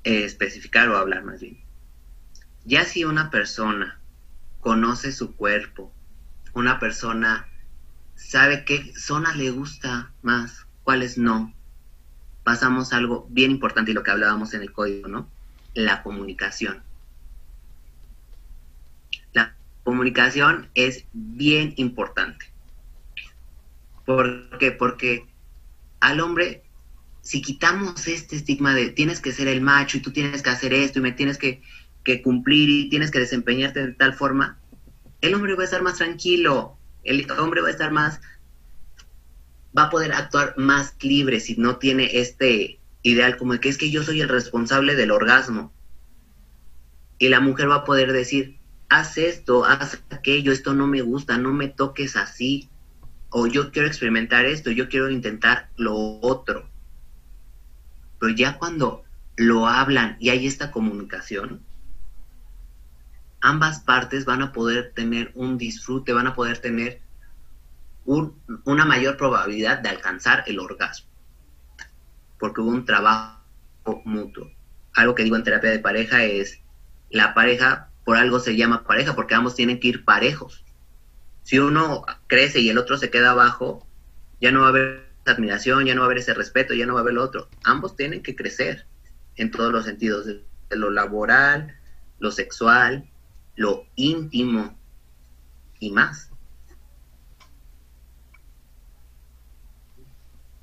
[0.05, 1.59] eh, especificar o hablar más bien.
[2.65, 4.01] Ya si una persona
[4.61, 5.93] conoce su cuerpo,
[6.55, 7.47] una persona
[8.15, 11.53] sabe qué zonas le gusta más, cuáles no.
[12.43, 15.29] pasamos algo bien importante y lo que hablábamos en el código, ¿no?
[15.75, 16.83] La comunicación.
[19.85, 22.47] Comunicación es bien importante.
[24.05, 24.73] ¿Por qué?
[24.73, 25.27] Porque
[26.01, 26.65] al hombre,
[27.23, 30.75] si quitamos este estigma de tienes que ser el macho y tú tienes que hacer
[30.75, 31.63] esto y me tienes que,
[32.03, 34.59] que cumplir y tienes que desempeñarte de tal forma,
[35.21, 38.21] el hombre va a estar más tranquilo, el hombre va a estar más,
[39.77, 43.79] va a poder actuar más libre si no tiene este ideal como de que es
[43.79, 45.73] que yo soy el responsable del orgasmo.
[47.19, 51.39] Y la mujer va a poder decir, haz esto, haz aquello, esto no me gusta,
[51.39, 52.69] no me toques así,
[53.31, 56.69] o yo quiero experimentar esto, yo quiero intentar lo otro.
[58.21, 59.05] Pero ya cuando
[59.37, 61.61] lo hablan y hay esta comunicación,
[63.41, 67.03] ambas partes van a poder tener un disfrute, van a poder tener
[68.07, 71.11] una mayor probabilidad de alcanzar el orgasmo,
[72.39, 73.43] porque hubo un trabajo
[74.05, 74.51] mutuo.
[74.95, 76.61] Algo que digo en terapia de pareja es,
[77.11, 80.65] la pareja por algo se llama pareja, porque ambos tienen que ir parejos
[81.45, 83.87] si uno crece y el otro se queda abajo,
[84.41, 86.95] ya no va a haber admiración, ya no va a haber ese respeto, ya no
[86.95, 87.49] va a haber lo otro.
[87.65, 88.87] Ambos tienen que crecer
[89.37, 91.79] en todos los sentidos, de lo laboral,
[92.19, 93.11] lo sexual,
[93.57, 94.77] lo íntimo
[95.79, 96.31] y más.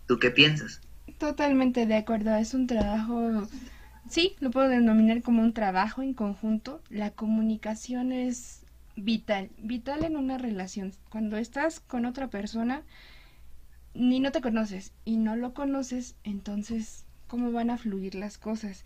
[0.07, 0.81] ¿Tú qué piensas?
[1.19, 3.47] Totalmente de acuerdo, es un trabajo,
[4.11, 6.81] sí, lo puedo denominar como un trabajo en conjunto.
[6.89, 10.91] La comunicación es vital, vital en una relación.
[11.09, 12.83] Cuando estás con otra persona,
[13.93, 18.83] ni no te conoces y no lo conoces, entonces, ¿cómo van a fluir las cosas?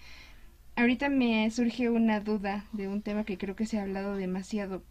[0.76, 4.84] Ahorita me surge una duda de un tema que creo que se ha hablado demasiado.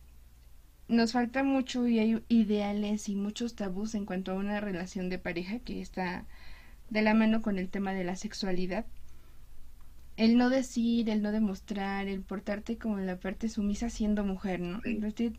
[0.89, 5.19] Nos falta mucho y hay ideales y muchos tabús en cuanto a una relación de
[5.19, 6.25] pareja que está
[6.91, 8.85] de la mano con el tema de la sexualidad
[10.17, 14.61] el no decir, el no demostrar, el portarte como en la parte sumisa siendo mujer,
[14.61, 14.81] ¿no?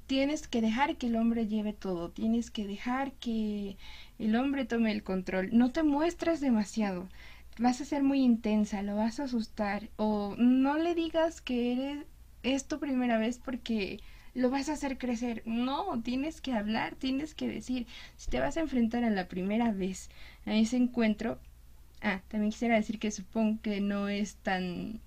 [0.05, 3.77] Tienes que dejar que el hombre lleve todo, tienes que dejar que
[4.19, 7.07] el hombre tome el control, no te muestres demasiado,
[7.57, 12.05] vas a ser muy intensa, lo vas a asustar, o no le digas que eres,
[12.43, 13.99] es tu primera vez porque
[14.33, 18.57] lo vas a hacer crecer, no, tienes que hablar, tienes que decir, si te vas
[18.57, 20.09] a enfrentar a la primera vez
[20.45, 21.39] a ese encuentro,
[22.01, 25.01] Ah, también quisiera decir que supongo que no es tan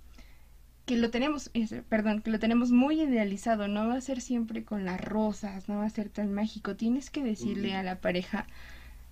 [0.88, 1.50] que lo tenemos,
[1.90, 5.76] perdón, que lo tenemos muy idealizado, no va a ser siempre con las rosas, no
[5.76, 6.76] va a ser tan mágico.
[6.76, 8.46] Tienes que decirle a la pareja,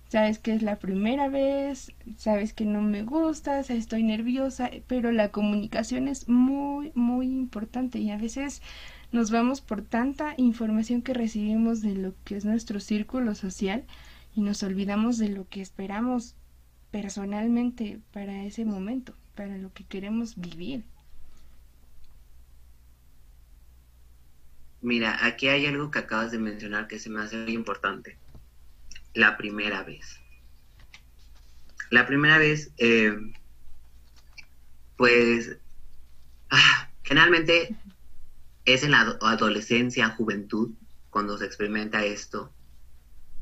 [0.09, 5.29] sabes que es la primera vez, sabes que no me gusta, estoy nerviosa, pero la
[5.29, 8.63] comunicación es muy, muy importante y a veces
[9.11, 13.85] nos vamos por tanta información que recibimos de lo que es nuestro círculo social
[14.33, 16.35] y nos olvidamos de lo que esperamos
[16.91, 20.83] personalmente para ese momento, para lo que queremos vivir.
[24.81, 28.17] Mira, aquí hay algo que acabas de mencionar que se me hace muy importante.
[29.13, 30.19] La primera vez.
[31.89, 33.17] La primera vez, eh,
[34.95, 35.57] pues,
[36.49, 37.75] ah, generalmente
[38.65, 40.71] es en la adolescencia, juventud,
[41.09, 42.51] cuando se experimenta esto.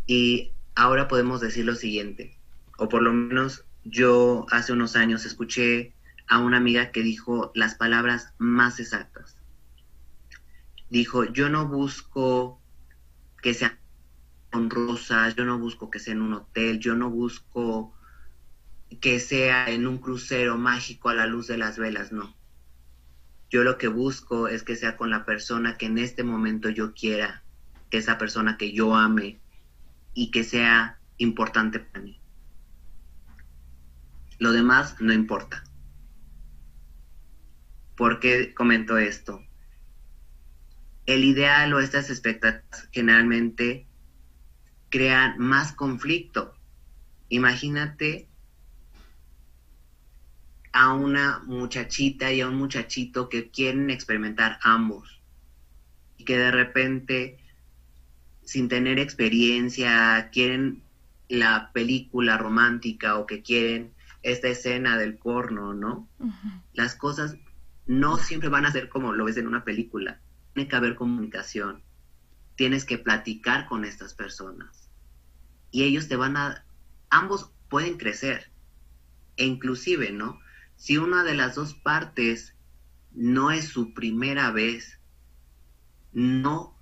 [0.08, 2.38] Y ahora podemos decir lo siguiente
[2.78, 5.94] o por lo menos yo hace unos años escuché
[6.28, 9.38] a una amiga que dijo las palabras más exactas.
[10.90, 12.62] Dijo, yo no busco
[13.42, 13.80] que sean
[14.52, 17.94] con rosas, yo no busco que sea en un hotel, yo no busco
[19.02, 22.36] que sea en un crucero mágico a la luz de las velas, no.
[23.50, 26.94] Yo lo que busco es que sea con la persona que en este momento yo
[26.94, 27.44] quiera,
[27.90, 29.40] que esa persona que yo ame
[30.14, 32.20] y que sea importante para mí.
[34.38, 35.64] Lo demás no importa.
[37.96, 39.42] ¿Por qué comento esto?
[41.06, 43.88] El ideal o estas expectativas generalmente
[44.90, 46.56] crean más conflicto.
[47.30, 48.28] Imagínate
[50.74, 55.22] a una muchachita y a un muchachito que quieren experimentar ambos
[56.18, 57.38] y que de repente,
[58.44, 60.84] sin tener experiencia, quieren
[61.30, 63.95] la película romántica o que quieren
[64.26, 66.10] esta escena del porno, ¿no?
[66.74, 67.38] Las cosas
[67.86, 70.20] no siempre van a ser como lo ves en una película.
[70.54, 71.84] Tiene que haber comunicación.
[72.56, 74.90] Tienes que platicar con estas personas.
[75.70, 76.66] Y ellos te van a...
[77.12, 78.52] Ambos pueden crecer.
[79.38, 80.40] E inclusive, ¿no?
[80.76, 82.56] Si una de las dos partes
[83.12, 85.00] no es su primera vez,
[86.14, 86.76] no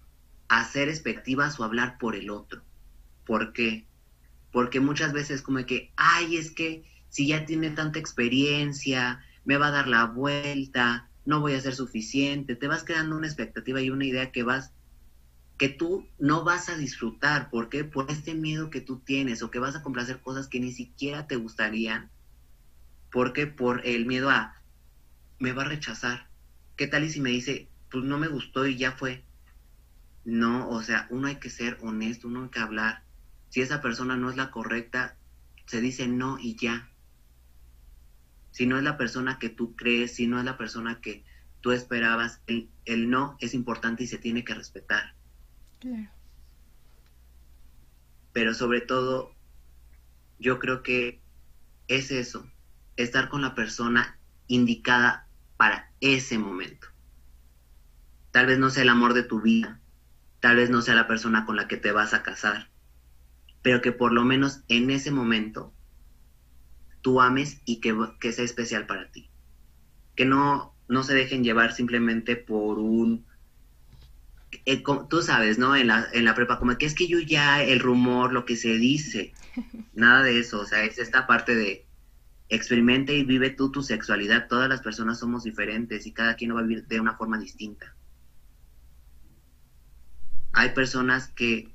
[0.47, 2.63] hacer expectativas o hablar por el otro.
[3.25, 3.85] ¿Por qué?
[4.53, 9.67] Porque muchas veces como que, ay, es que si ya tiene tanta experiencia, me va
[9.67, 13.91] a dar la vuelta, no voy a ser suficiente, te vas creando una expectativa y
[13.91, 14.73] una idea que vas
[15.59, 17.83] que tú no vas a disfrutar, ¿por qué?
[17.83, 21.27] Por este miedo que tú tienes o que vas a complacer cosas que ni siquiera
[21.27, 22.09] te gustarían.
[23.11, 23.45] ¿Por qué?
[23.45, 24.59] Por el miedo a
[25.37, 26.29] me va a rechazar.
[26.77, 29.23] ¿Qué tal y si me dice, pues no me gustó y ya fue?
[30.25, 33.03] No, o sea, uno hay que ser honesto, uno hay que hablar.
[33.49, 35.15] Si esa persona no es la correcta,
[35.67, 36.89] se dice no y ya.
[38.53, 41.25] Si no es la persona que tú crees, si no es la persona que
[41.59, 45.15] tú esperabas, el, el no es importante y se tiene que respetar.
[45.79, 46.11] Claro.
[48.31, 49.33] Pero sobre todo,
[50.37, 51.19] yo creo que
[51.87, 52.47] es eso,
[52.95, 55.27] estar con la persona indicada
[55.57, 56.87] para ese momento.
[58.29, 59.79] Tal vez no sea el amor de tu vida,
[60.41, 62.69] tal vez no sea la persona con la que te vas a casar,
[63.63, 65.73] pero que por lo menos en ese momento
[67.03, 69.29] tú ames y que, sea especial para ti.
[70.15, 73.25] Que no, no se dejen llevar simplemente por un...
[74.65, 75.75] Eh, tú sabes, ¿no?
[75.75, 78.55] En la, en la prepa, como que es que yo ya, el rumor, lo que
[78.55, 79.33] se dice,
[79.93, 81.85] nada de eso, o sea, es esta parte de
[82.49, 86.59] experimenta y vive tú tu sexualidad, todas las personas somos diferentes y cada quien va
[86.59, 87.95] a vivir de una forma distinta.
[90.53, 91.72] Hay personas que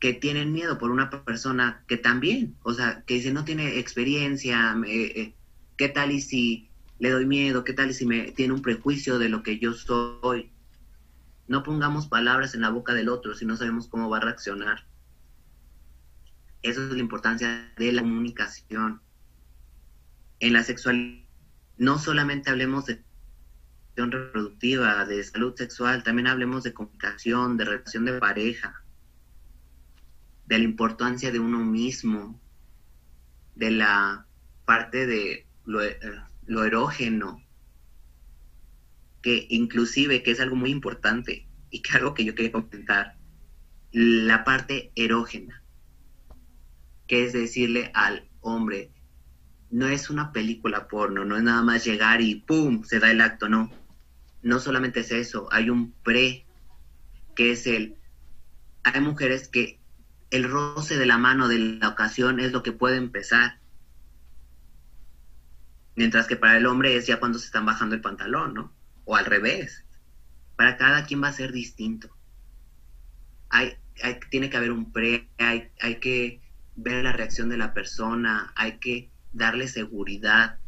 [0.00, 4.74] que tienen miedo por una persona que también, o sea, que dice no tiene experiencia,
[4.86, 5.34] eh,
[5.76, 7.64] ¿qué tal y si le doy miedo?
[7.64, 10.50] ¿Qué tal y si me tiene un prejuicio de lo que yo soy?
[11.48, 14.86] No pongamos palabras en la boca del otro si no sabemos cómo va a reaccionar.
[16.62, 19.02] Eso es la importancia de la comunicación.
[20.40, 21.26] En la sexualidad,
[21.76, 23.04] no solamente hablemos de
[23.96, 28.79] reproductiva, de salud sexual, también hablemos de comunicación, de relación de pareja
[30.50, 32.40] de la importancia de uno mismo,
[33.54, 34.26] de la
[34.64, 35.96] parte de lo, eh,
[36.48, 37.40] erógeno,
[39.22, 43.16] que inclusive, que es algo muy importante y que algo que yo quería comentar,
[43.92, 45.62] la parte erógena,
[47.06, 48.90] que es decirle al hombre,
[49.70, 52.82] no es una película porno, no es nada más llegar y ¡pum!
[52.82, 53.70] se da el acto, no.
[54.42, 56.44] No solamente es eso, hay un pre,
[57.36, 57.94] que es el...
[58.82, 59.79] Hay mujeres que
[60.30, 63.58] el roce de la mano de la ocasión es lo que puede empezar.
[65.96, 68.72] Mientras que para el hombre es ya cuando se están bajando el pantalón, ¿no?
[69.04, 69.84] O al revés.
[70.56, 72.16] Para cada quien va a ser distinto.
[73.48, 73.76] Hay,
[74.30, 76.40] tiene que haber un pre, hay, hay que
[76.76, 80.58] ver la reacción de la persona, hay que darle seguridad,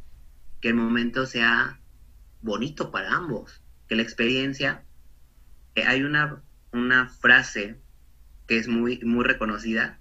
[0.61, 1.81] que el momento sea
[2.41, 4.85] bonito para ambos, que la experiencia,
[5.77, 6.43] hay una,
[6.73, 7.81] una frase
[8.53, 9.99] que es muy, muy reconocida,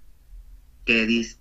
[0.84, 1.38] que dice,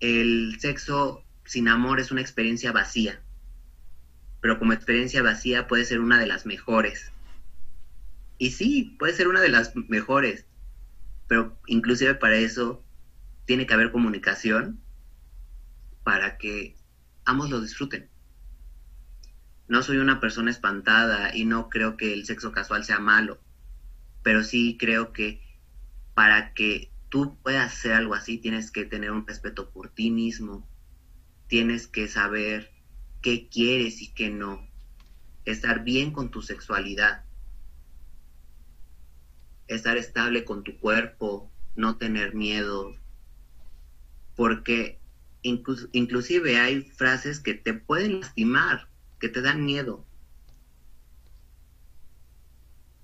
[0.00, 3.20] el sexo sin amor es una experiencia vacía,
[4.40, 7.12] pero como experiencia vacía puede ser una de las mejores.
[8.38, 10.46] Y sí, puede ser una de las mejores,
[11.28, 12.82] pero inclusive para eso
[13.44, 14.80] tiene que haber comunicación
[16.04, 16.74] para que
[17.26, 18.08] ambos lo disfruten.
[19.68, 23.42] No soy una persona espantada y no creo que el sexo casual sea malo,
[24.22, 25.44] pero sí creo que
[26.16, 30.66] para que tú puedas hacer algo así, tienes que tener un respeto por ti mismo,
[31.46, 32.72] tienes que saber
[33.20, 34.66] qué quieres y qué no,
[35.44, 37.26] estar bien con tu sexualidad,
[39.68, 42.96] estar estable con tu cuerpo, no tener miedo,
[44.36, 44.98] porque
[45.42, 48.88] inclusive hay frases que te pueden lastimar,
[49.20, 50.06] que te dan miedo,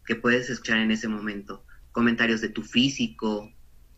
[0.06, 1.62] que puedes escuchar en ese momento
[1.92, 3.52] comentarios de tu físico,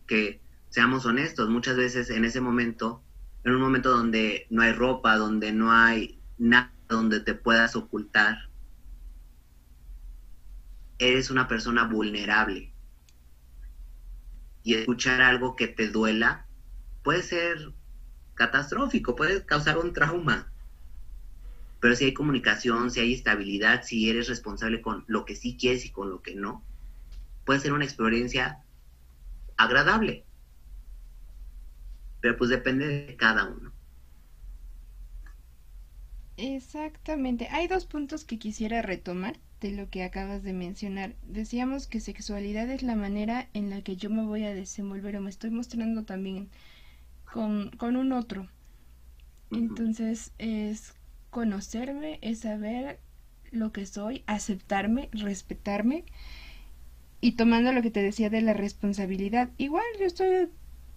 [0.06, 3.02] que seamos honestos, muchas veces en ese momento,
[3.44, 8.48] en un momento donde no hay ropa, donde no hay nada donde te puedas ocultar,
[10.98, 12.72] eres una persona vulnerable.
[14.62, 16.46] Y escuchar algo que te duela
[17.02, 17.72] puede ser
[18.34, 20.50] catastrófico, puede causar un trauma.
[21.80, 25.84] Pero si hay comunicación, si hay estabilidad, si eres responsable con lo que sí quieres
[25.84, 26.64] y con lo que no,
[27.44, 28.64] puede ser una experiencia
[29.56, 30.26] agradable.
[32.20, 33.72] Pero pues depende de cada uno.
[36.36, 37.48] Exactamente.
[37.50, 41.14] Hay dos puntos que quisiera retomar de lo que acabas de mencionar.
[41.22, 45.20] Decíamos que sexualidad es la manera en la que yo me voy a desenvolver o
[45.20, 46.50] me estoy mostrando también
[47.32, 48.48] con, con un otro.
[49.50, 50.94] Entonces es
[51.30, 53.00] conocerme, es saber
[53.50, 56.04] lo que soy, aceptarme, respetarme
[57.24, 60.50] y tomando lo que te decía de la responsabilidad, igual yo estoy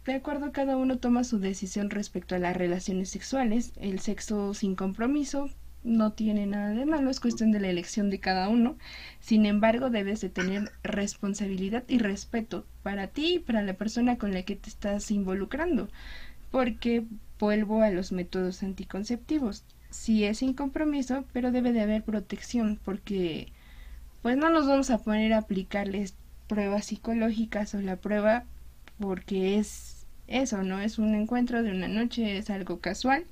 [0.04, 3.72] de acuerdo cada uno toma su decisión respecto a las relaciones sexuales.
[3.78, 5.50] El sexo sin compromiso
[5.86, 8.78] no tiene nada de malo, es cuestión de la elección de cada uno.
[9.22, 14.34] Sin embargo, debes de tener responsabilidad y respeto para ti y para la persona con
[14.34, 15.88] la que te estás involucrando.
[16.52, 17.06] Porque
[17.40, 19.64] vuelvo a los métodos anticonceptivos.
[19.92, 23.48] Sí es sin compromiso, pero debe de haber protección porque
[24.28, 26.14] pues no nos vamos a poner a aplicarles
[26.48, 28.44] pruebas psicológicas o la prueba
[29.00, 30.82] porque es eso, ¿no?
[30.82, 33.24] Es un encuentro de una noche, es algo casual.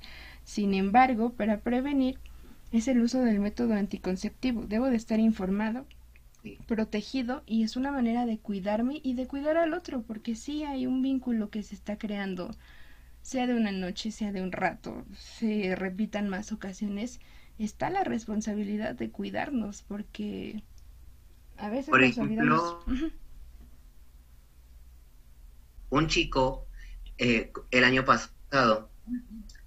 [0.44, 2.18] Sin embargo, para prevenir
[2.72, 4.64] es el uso del método anticonceptivo.
[4.66, 5.84] Debo de estar informado,
[6.66, 10.86] protegido y es una manera de cuidarme y de cuidar al otro, porque sí hay
[10.86, 12.52] un vínculo que se está creando,
[13.20, 17.20] sea de una noche, sea de un rato, se repitan más ocasiones,
[17.58, 20.62] está la responsabilidad de cuidarnos, porque
[21.58, 22.84] a veces Por ejemplo,
[25.90, 26.66] un chico
[27.18, 28.90] eh, el año pasado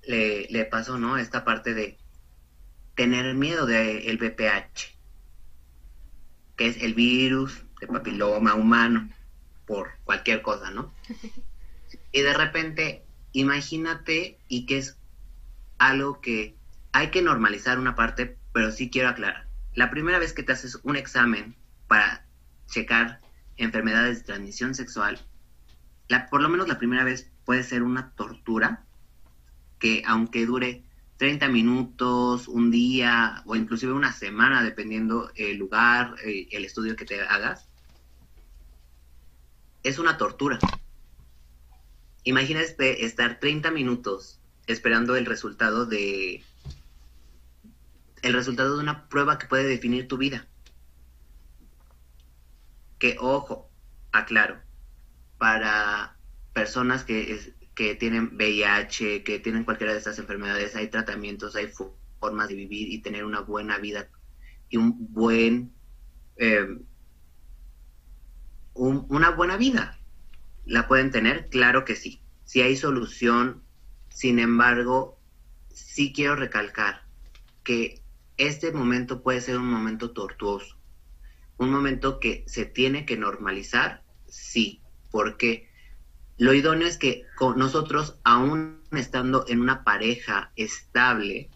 [0.03, 1.17] le, le pasó, ¿no?
[1.17, 1.97] Esta parte de
[2.95, 4.97] tener miedo del VPH,
[6.55, 9.09] que es el virus de papiloma humano,
[9.65, 10.93] por cualquier cosa, ¿no?
[12.11, 14.97] Y de repente, imagínate, y que es
[15.77, 16.55] algo que
[16.91, 19.47] hay que normalizar una parte, pero sí quiero aclarar.
[19.75, 21.55] La primera vez que te haces un examen
[21.89, 22.25] para
[22.67, 23.19] checar
[23.57, 25.19] enfermedades de transmisión sexual,
[26.07, 28.85] la, por lo menos la primera vez puede ser una tortura
[29.79, 30.83] que aunque dure
[31.17, 37.05] 30 minutos, un día o inclusive una semana, dependiendo el lugar, eh, el estudio que
[37.05, 37.67] te hagas,
[39.83, 40.59] es una tortura.
[42.23, 46.43] Imagínate estar 30 minutos esperando el resultado de
[48.21, 50.47] el resultado de una prueba que puede definir tu vida.
[52.99, 53.71] Que ojo,
[54.11, 54.59] aclaro,
[55.37, 56.17] para
[56.53, 61.71] personas que es, que tienen VIH, que tienen cualquiera de estas enfermedades, hay tratamientos, hay
[62.19, 64.09] formas de vivir y tener una buena vida
[64.69, 65.71] y un buen,
[66.35, 66.77] eh,
[68.73, 69.97] una buena vida.
[70.65, 71.49] ¿La pueden tener?
[71.49, 72.21] Claro que sí.
[72.43, 73.63] Si hay solución,
[74.09, 75.19] sin embargo,
[75.69, 77.03] sí quiero recalcar
[77.63, 78.01] que
[78.37, 80.78] este momento puede ser un momento tortuoso,
[81.59, 84.81] un momento que se tiene que normalizar, sí,
[85.11, 85.69] porque
[86.37, 91.49] lo idóneo es que con nosotros, aún estando en una pareja estable,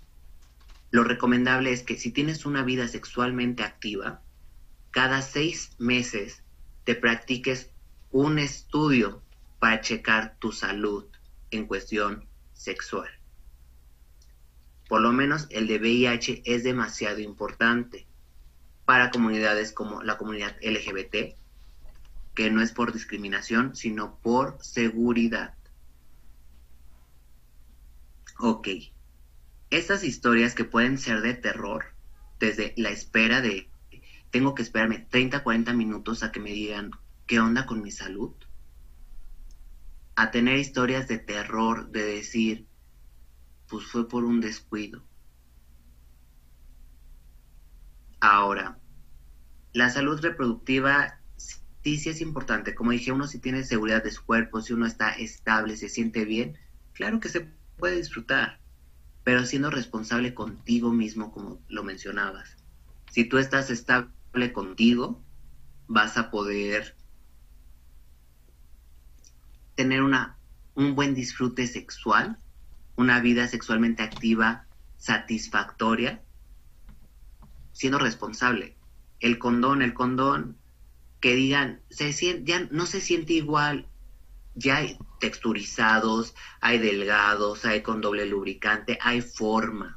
[0.91, 4.22] lo recomendable es que si tienes una vida sexualmente activa,
[4.91, 6.43] cada seis meses
[6.84, 7.72] te practiques
[8.12, 9.24] un estudio
[9.60, 11.06] para checar tu salud
[11.49, 13.10] en cuestión sexual.
[14.89, 18.06] Por lo menos el de VIH es demasiado importante
[18.86, 21.36] para comunidades como la comunidad LGBT,
[22.36, 25.56] que no es por discriminación, sino por seguridad.
[28.40, 28.68] Ok,
[29.70, 31.86] estas historias que pueden ser de terror,
[32.40, 33.70] desde la espera de,
[34.32, 36.92] tengo que esperarme 30, 40 minutos a que me digan
[37.28, 38.34] qué onda con mi salud,
[40.16, 42.68] a tener historias de terror, de decir,
[43.68, 45.04] pues fue por un descuido.
[48.26, 48.80] Ahora,
[49.74, 52.74] la salud reproductiva sí, sí es importante.
[52.74, 56.24] Como dije, uno si tiene seguridad de su cuerpo, si uno está estable, se siente
[56.24, 56.58] bien,
[56.94, 57.42] claro que se
[57.78, 58.62] puede disfrutar,
[59.26, 62.56] pero siendo responsable contigo mismo, como lo mencionabas.
[63.12, 65.22] Si tú estás estable contigo,
[65.88, 66.96] vas a poder
[69.76, 70.40] tener una,
[70.76, 72.40] un buen disfrute sexual,
[72.96, 74.66] una vida sexualmente activa,
[74.96, 76.24] satisfactoria,
[77.74, 78.78] siendo responsable.
[79.20, 80.58] El condón, el condón
[81.20, 83.88] que digan, se siente, ya no se siente igual,
[84.56, 89.96] ya hay texturizados, hay delgados, hay con doble lubricante, hay formas.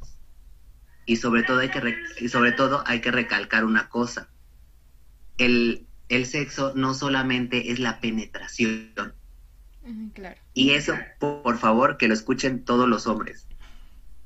[1.04, 4.28] Y sobre todo hay que, y sobre todo hay que recalcar una cosa.
[5.38, 9.14] El, el sexo no solamente es la penetración.
[10.14, 10.40] Claro.
[10.52, 13.46] Y eso, por favor, que lo escuchen todos los hombres.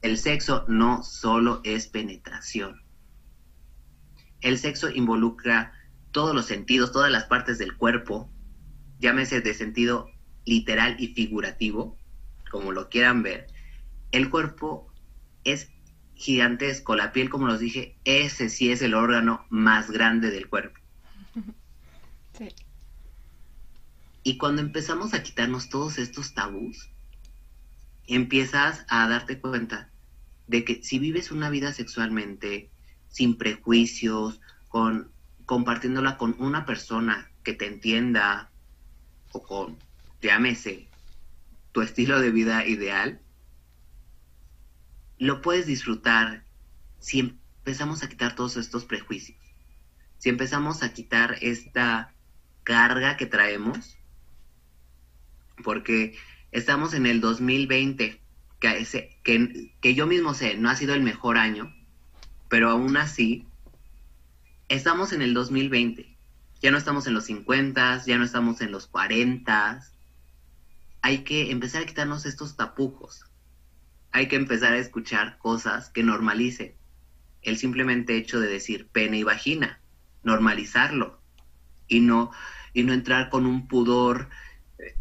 [0.00, 2.82] El sexo no solo es penetración.
[4.40, 5.72] El sexo involucra
[6.12, 8.30] todos los sentidos, todas las partes del cuerpo,
[8.98, 10.10] llámese de sentido
[10.44, 11.96] literal y figurativo,
[12.50, 13.46] como lo quieran ver,
[14.12, 14.92] el cuerpo
[15.44, 15.70] es
[16.14, 20.78] gigantesco, la piel, como los dije, ese sí es el órgano más grande del cuerpo.
[22.38, 22.48] Sí.
[24.22, 26.88] Y cuando empezamos a quitarnos todos estos tabús,
[28.06, 29.90] empiezas a darte cuenta
[30.46, 32.70] de que si vives una vida sexualmente
[33.10, 35.10] sin prejuicios, con
[35.44, 38.50] compartiéndola con una persona que te entienda
[39.32, 39.76] o con,
[40.22, 40.88] llámese,
[41.72, 43.20] tu estilo de vida ideal,
[45.18, 46.44] lo puedes disfrutar
[47.00, 49.38] si empezamos a quitar todos estos prejuicios,
[50.18, 52.14] si empezamos a quitar esta
[52.62, 53.96] carga que traemos,
[55.64, 56.16] porque
[56.52, 58.20] estamos en el 2020,
[58.60, 61.74] que, que, que yo mismo sé, no ha sido el mejor año,
[62.50, 63.46] pero aún así,
[64.68, 66.18] estamos en el 2020.
[66.60, 69.80] Ya no estamos en los 50, ya no estamos en los 40.
[71.00, 73.24] Hay que empezar a quitarnos estos tapujos.
[74.10, 76.74] Hay que empezar a escuchar cosas que normalicen.
[77.40, 79.80] El simplemente hecho de decir pene y vagina,
[80.24, 81.22] normalizarlo.
[81.86, 82.32] Y no,
[82.74, 84.28] y no entrar con un pudor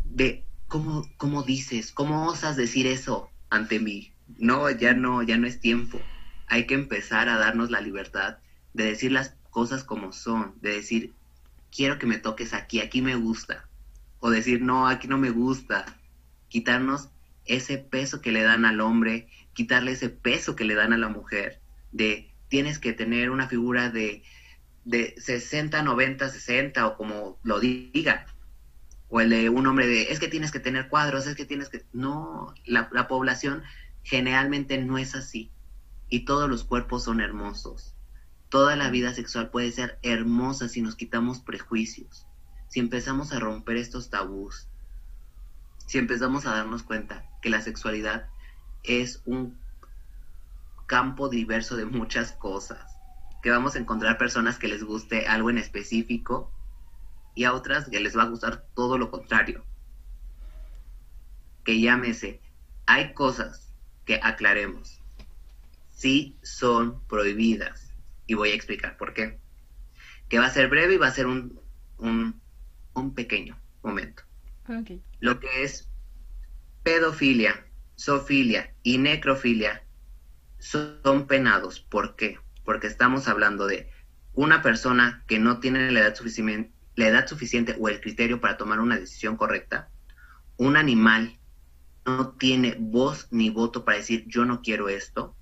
[0.06, 1.92] de ¿cómo, ¿cómo dices?
[1.92, 4.14] ¿Cómo osas decir eso ante mí?
[4.38, 6.00] No, ya no, ya no es tiempo.
[6.50, 8.38] Hay que empezar a darnos la libertad
[8.74, 11.14] de decir las cosas como son, de decir,
[11.72, 13.68] quiero que me toques aquí, aquí me gusta.
[14.20, 15.86] O decir, no, aquí no me gusta.
[16.50, 17.10] Quitarnos
[17.46, 21.10] ese peso que le dan al hombre, quitarle ese peso que le dan a la
[21.10, 21.60] mujer,
[21.92, 24.24] de tienes que tener una figura de,
[24.86, 28.26] de 60, 90, 60 o como lo diga.
[29.08, 31.70] O el de un hombre de, es que tienes que tener cuadros, es que tienes
[31.70, 31.84] que...
[31.94, 33.64] No, la, la población
[34.04, 35.50] generalmente no es así.
[36.10, 37.96] Y todos los cuerpos son hermosos.
[38.50, 42.26] Toda la vida sexual puede ser hermosa si nos quitamos prejuicios,
[42.68, 44.68] si empezamos a romper estos tabús,
[45.86, 48.28] si empezamos a darnos cuenta que la sexualidad
[48.84, 49.56] es un
[50.88, 52.98] campo diverso de muchas cosas,
[53.44, 56.52] que vamos a encontrar personas que les guste algo en específico
[57.36, 59.64] y a otras que les va a gustar todo lo contrario.
[61.64, 62.42] Que llámese,
[62.88, 63.72] hay cosas
[64.06, 64.99] que aclaremos,
[66.00, 67.94] sí son prohibidas
[68.26, 69.38] y voy a explicar por qué.
[70.30, 71.60] Que va a ser breve y va a ser un,
[71.98, 74.24] un, pequeño momento.
[75.20, 75.90] Lo que es
[76.84, 77.66] pedofilia,
[78.00, 79.84] zoofilia y necrofilia
[80.60, 81.82] son penados.
[81.82, 82.38] ¿Por qué?
[82.64, 83.90] Porque estamos hablando de
[84.34, 88.58] una persona que no tiene la edad, suficiente, la edad suficiente o el criterio para
[88.58, 89.90] tomar una decisión correcta,
[90.56, 91.40] un animal
[92.06, 95.36] no tiene voz ni voto para decir yo no quiero esto,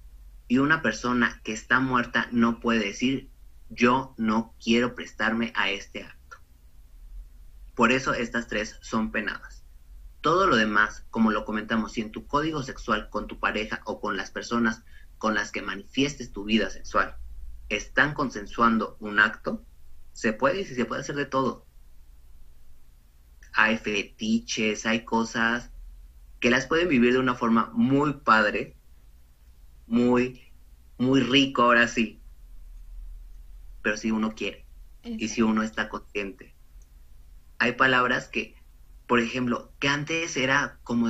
[0.48, 3.30] y una persona que está muerta no puede decir
[3.70, 6.38] yo no quiero prestarme a este acto.
[7.76, 9.64] Por eso estas tres son penadas.
[10.22, 14.00] Todo lo demás, como lo comentamos, si en tu código sexual con tu pareja o
[14.00, 14.84] con las personas
[15.18, 17.18] con las que manifiestes tu vida sexual
[17.70, 19.66] están consensuando un acto,
[20.14, 21.66] se puede y se puede hacer de todo.
[23.54, 25.72] Hay fetiches, hay cosas
[26.40, 28.77] que las pueden vivir de una forma muy padre
[29.88, 30.52] muy,
[30.98, 32.22] muy rico ahora sí.
[33.82, 34.66] Pero si uno quiere
[35.04, 36.54] y si uno está consciente.
[37.60, 38.56] Hay palabras que,
[39.08, 41.10] por ejemplo, que antes era como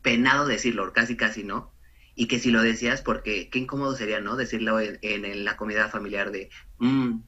[0.00, 1.72] penado decirlo, casi casi, ¿no?
[2.14, 4.36] Y que si lo decías, porque qué incómodo sería, ¿no?
[4.36, 7.20] Decirlo en, la comida familiar de, mm,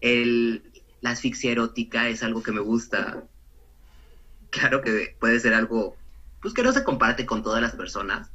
[0.00, 3.24] el, la asfixia erótica es algo que me gusta.
[4.50, 5.96] Claro que puede ser algo,
[6.40, 8.30] pues que no se comparte con todas las personas,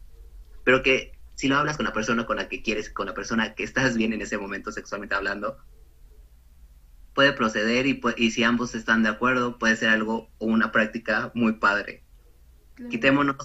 [0.65, 3.55] pero que si lo hablas con la persona con la que quieres, con la persona
[3.55, 5.57] que estás bien en ese momento sexualmente hablando,
[7.13, 11.31] puede proceder y, y si ambos están de acuerdo, puede ser algo o una práctica
[11.33, 12.03] muy padre.
[12.89, 13.37] Quitémonos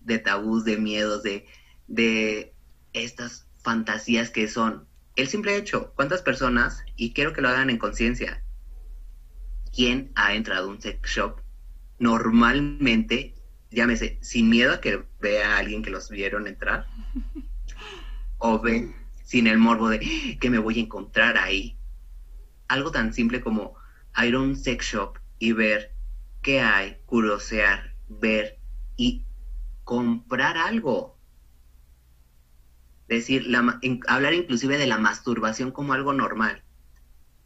[0.00, 1.46] de tabús, de miedos, de,
[1.86, 2.52] de
[2.92, 5.92] estas fantasías que son el simple hecho.
[5.94, 8.42] ¿Cuántas personas, y quiero que lo hagan en conciencia,
[9.74, 11.40] quién ha entrado a un sex shop
[11.98, 13.35] normalmente
[13.76, 16.86] llámese, sin miedo a que vea a alguien que los vieron entrar,
[18.38, 21.76] o ve sin el morbo de que me voy a encontrar ahí.
[22.68, 23.76] Algo tan simple como
[24.24, 25.92] ir a un sex shop y ver
[26.40, 28.58] qué hay, curiosear, ver
[28.96, 29.26] y
[29.84, 31.18] comprar algo.
[33.08, 33.46] Decir,
[34.08, 36.62] hablar inclusive de la masturbación como algo normal.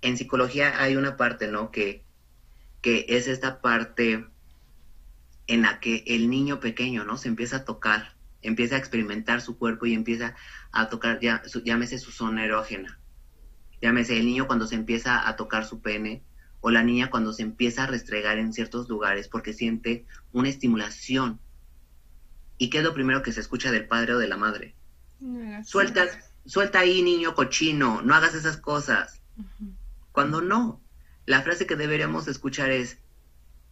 [0.00, 1.72] En psicología hay una parte, ¿no?
[1.72, 2.04] Que,
[2.82, 4.29] que es esta parte
[5.50, 7.16] en la que el niño pequeño, ¿no?
[7.16, 10.36] Se empieza a tocar, empieza a experimentar su cuerpo y empieza
[10.70, 13.00] a tocar, ya, llámese su zona erógena.
[13.82, 16.22] Llámese el niño cuando se empieza a tocar su pene
[16.60, 21.40] o la niña cuando se empieza a restregar en ciertos lugares porque siente una estimulación.
[22.56, 24.76] ¿Y qué es lo primero que se escucha del padre o de la madre?
[25.64, 26.06] suelta,
[26.46, 29.20] suelta ahí, niño cochino, no hagas esas cosas.
[30.12, 30.80] Cuando no,
[31.26, 32.98] la frase que deberíamos escuchar es,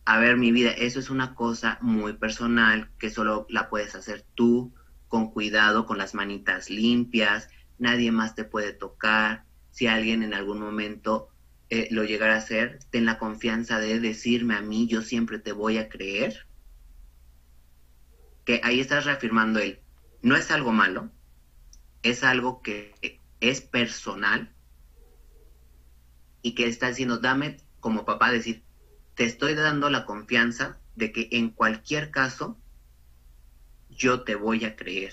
[0.09, 4.25] a ver, mi vida, eso es una cosa muy personal que solo la puedes hacer
[4.35, 4.73] tú,
[5.07, 9.45] con cuidado, con las manitas limpias, nadie más te puede tocar.
[9.71, 11.29] Si alguien en algún momento
[11.69, 15.53] eh, lo llegara a hacer, ten la confianza de decirme a mí, yo siempre te
[15.53, 16.47] voy a creer.
[18.47, 19.83] que ahí estás reafirmando él.
[20.23, 21.11] No es algo malo,
[22.03, 22.95] es algo que
[23.41, 24.55] es personal
[26.41, 28.65] y que está diciendo, dame como papá decir,
[29.19, 32.57] te estoy dando la confianza de que en cualquier caso
[33.91, 35.13] yo te voy a creer.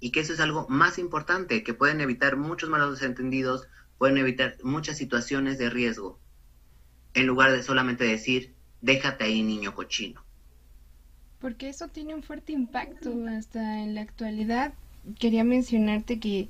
[0.00, 4.58] Y que eso es algo más importante, que pueden evitar muchos malos entendidos, pueden evitar
[4.62, 6.20] muchas situaciones de riesgo,
[7.14, 10.22] en lugar de solamente decir, déjate ahí niño cochino.
[11.40, 14.74] Porque eso tiene un fuerte impacto hasta en la actualidad.
[15.18, 16.48] Quería mencionarte que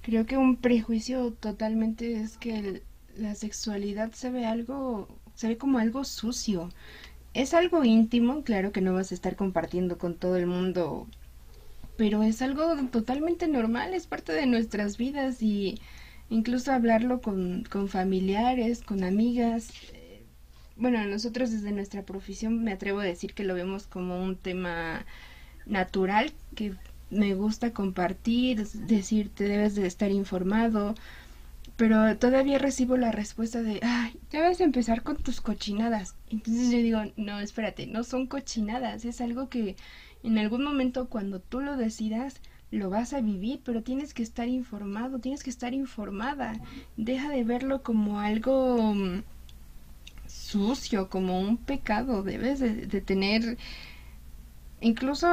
[0.00, 2.84] creo que un prejuicio totalmente es que
[3.16, 6.68] la sexualidad se ve algo, se ve como algo sucio.
[7.34, 11.06] Es algo íntimo, claro que no vas a estar compartiendo con todo el mundo,
[11.96, 15.80] pero es algo totalmente normal, es parte de nuestras vidas y
[16.30, 19.70] incluso hablarlo con, con familiares, con amigas.
[19.92, 20.22] Eh,
[20.76, 25.06] bueno, nosotros desde nuestra profesión me atrevo a decir que lo vemos como un tema
[25.66, 26.74] natural, que
[27.10, 30.94] me gusta compartir, decir, te debes de estar informado,
[31.76, 36.16] pero todavía recibo la respuesta de, ay, ya vas a empezar con tus cochinadas.
[36.30, 39.76] Entonces yo digo, no, espérate, no son cochinadas, es algo que
[40.22, 44.48] en algún momento cuando tú lo decidas, lo vas a vivir, pero tienes que estar
[44.48, 46.54] informado, tienes que estar informada.
[46.96, 49.22] Deja de verlo como algo mm,
[50.26, 52.22] sucio, como un pecado.
[52.22, 53.58] Debes de, de tener
[54.82, 55.28] incluso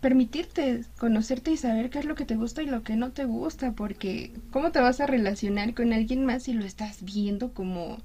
[0.00, 3.24] permitirte conocerte y saber qué es lo que te gusta y lo que no te
[3.24, 7.98] gusta, porque ¿cómo te vas a relacionar con alguien más si lo estás viendo como,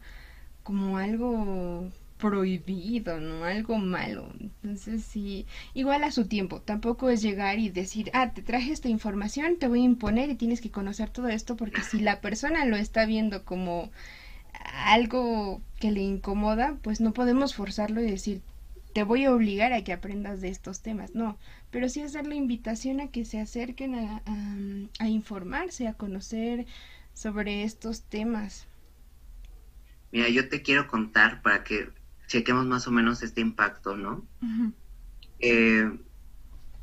[0.64, 3.44] como algo prohibido, ¿no?
[3.46, 4.30] Algo malo.
[4.40, 8.90] Entonces, sí, igual a su tiempo, tampoco es llegar y decir, ah, te traje esta
[8.90, 12.66] información, te voy a imponer y tienes que conocer todo esto, porque si la persona
[12.66, 13.92] lo está viendo como
[14.86, 18.42] algo que le incomoda, pues no podemos forzarlo y decir,
[18.96, 21.38] te voy a obligar a que aprendas de estos temas, no,
[21.70, 24.24] pero sí hacer la invitación a que se acerquen a,
[25.00, 26.66] a, informarse, a conocer
[27.14, 28.70] sobre estos temas.
[30.14, 31.90] Mira, yo te quiero contar para que
[32.28, 34.26] chequemos más o menos este impacto, ¿no?
[35.40, 35.92] eh,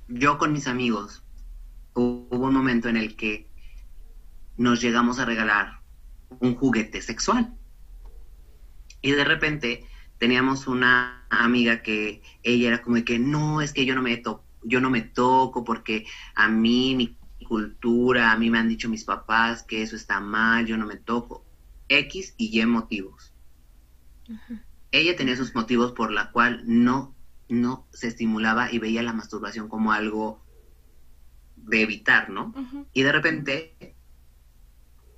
[0.09, 1.25] yo con mis amigos
[1.95, 3.49] hubo un momento en el que
[4.59, 5.81] nos llegamos a regalar
[6.41, 7.57] un juguete sexual.
[9.01, 9.87] Y de repente
[10.23, 14.17] teníamos una amiga que ella era como de que no, es que yo no me
[14.19, 16.07] toco, yo no me toco porque
[16.37, 20.65] a mí mi cultura, a mí me han dicho mis papás que eso está mal,
[20.65, 21.45] yo no me toco.
[21.89, 23.35] X y Y motivos.
[24.93, 27.17] Ella tenía sus motivos por la cual no,
[27.49, 30.41] no se estimulaba y veía la masturbación como algo
[31.57, 32.55] de evitar, ¿no?
[32.93, 33.97] Y de repente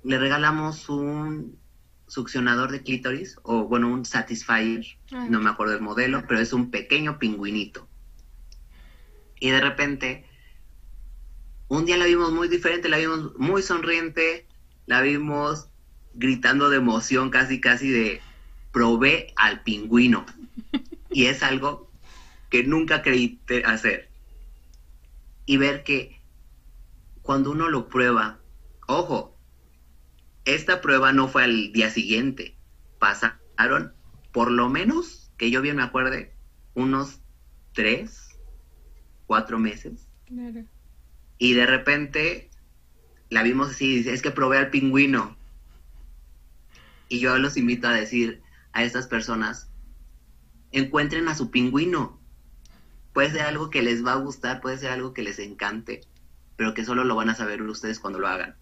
[0.03, 1.59] le regalamos un
[2.07, 6.71] succionador de clítoris, o bueno, un Satisfyer, no me acuerdo el modelo, pero es un
[6.71, 7.87] pequeño pingüinito.
[9.39, 10.25] Y de repente,
[11.67, 14.47] un día la vimos muy diferente, la vimos muy sonriente,
[14.85, 15.69] la vimos
[16.13, 18.21] gritando de emoción, casi, casi de
[18.71, 20.25] probé al pingüino.
[21.09, 21.89] Y es algo
[22.49, 24.09] que nunca creí hacer.
[25.45, 26.19] Y ver que
[27.21, 28.39] cuando uno lo prueba,
[28.87, 29.34] ojo,
[30.45, 32.55] esta prueba no fue al día siguiente.
[32.99, 33.93] Pasaron,
[34.31, 36.33] por lo menos, que yo bien me acuerde,
[36.75, 37.19] unos
[37.73, 38.37] tres,
[39.25, 40.07] cuatro meses.
[41.37, 42.49] Y de repente
[43.29, 45.35] la vimos así, dice, es que probé al pingüino.
[47.09, 48.41] Y yo los invito a decir
[48.71, 49.69] a estas personas,
[50.71, 52.19] encuentren a su pingüino.
[53.13, 56.01] Puede ser algo que les va a gustar, puede ser algo que les encante,
[56.55, 58.55] pero que solo lo van a saber ustedes cuando lo hagan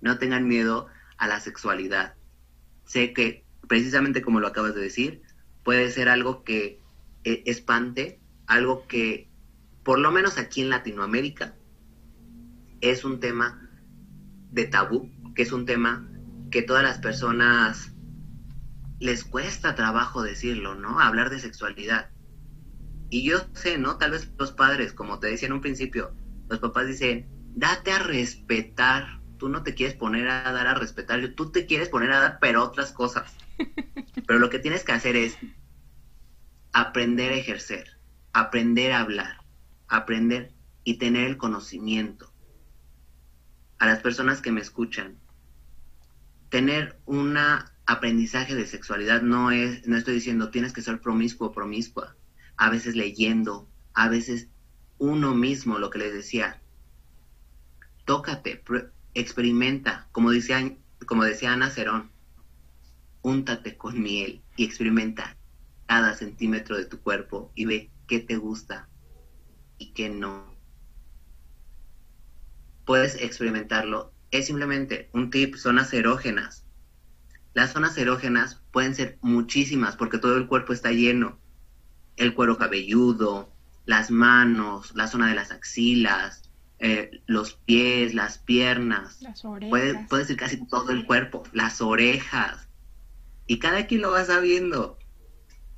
[0.00, 2.14] no tengan miedo a la sexualidad.
[2.84, 5.22] Sé que, precisamente como lo acabas de decir,
[5.64, 6.80] puede ser algo que
[7.24, 9.28] eh, espante, algo que,
[9.82, 11.54] por lo menos aquí en Latinoamérica,
[12.80, 13.68] es un tema
[14.50, 16.08] de tabú, que es un tema
[16.50, 17.92] que todas las personas
[19.00, 21.00] les cuesta trabajo decirlo, ¿no?
[21.00, 22.10] Hablar de sexualidad.
[23.10, 23.96] Y yo sé, ¿no?
[23.96, 26.14] Tal vez los padres, como te decía en un principio,
[26.48, 31.26] los papás dicen, date a respetar tú no te quieres poner a dar a respetar,
[31.34, 33.34] tú te quieres poner a dar, pero otras cosas.
[34.26, 35.38] Pero lo que tienes que hacer es
[36.72, 37.98] aprender a ejercer,
[38.32, 39.38] aprender a hablar,
[39.88, 40.52] aprender
[40.84, 42.32] y tener el conocimiento.
[43.78, 45.18] A las personas que me escuchan,
[46.50, 47.38] tener un
[47.86, 52.14] aprendizaje de sexualidad no es, no estoy diciendo tienes que ser promiscuo o promiscua.
[52.56, 54.48] A veces leyendo, a veces
[54.98, 56.60] uno mismo, lo que les decía,
[58.04, 58.62] tócate,
[59.14, 62.10] experimenta, como decía, como decía Ana Cerón,
[63.22, 65.36] úntate con miel y experimenta
[65.86, 68.88] cada centímetro de tu cuerpo y ve qué te gusta
[69.78, 70.54] y qué no.
[72.84, 74.12] Puedes experimentarlo.
[74.30, 76.64] Es simplemente un tip, zonas erógenas.
[77.54, 81.38] Las zonas erógenas pueden ser muchísimas porque todo el cuerpo está lleno.
[82.16, 83.52] El cuero cabelludo,
[83.86, 86.47] las manos, la zona de las axilas,
[86.80, 89.20] eh, los pies, las piernas.
[89.22, 89.70] Las orejas.
[89.70, 92.68] Puede, puede ser casi todo el cuerpo, las orejas.
[93.46, 94.98] Y cada quien lo va sabiendo.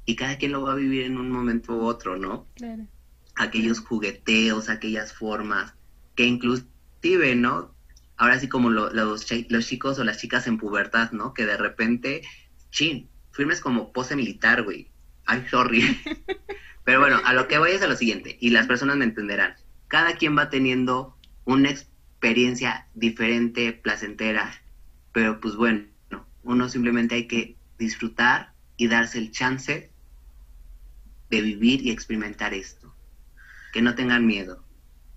[0.05, 2.47] Y cada quien lo va a vivir en un momento u otro, ¿no?
[2.57, 2.87] Claro.
[3.37, 5.75] Aquellos jugueteos, aquellas formas,
[6.17, 7.75] que inclusive, ¿no?
[8.17, 11.33] Ahora sí como lo- los, los chicos o las chicas en pubertad, ¿no?
[11.33, 12.23] Que de repente,
[12.71, 14.91] chin, firmes como pose militar, güey.
[15.27, 15.83] Ay, sorry.
[16.85, 19.55] Pero bueno, a lo que voy es a lo siguiente, y las personas me entenderán.
[19.91, 24.53] Cada quien va teniendo una experiencia diferente, placentera,
[25.11, 25.85] pero pues bueno,
[26.45, 29.91] uno simplemente hay que disfrutar y darse el chance
[31.29, 32.95] de vivir y experimentar esto.
[33.73, 34.65] Que no tengan miedo.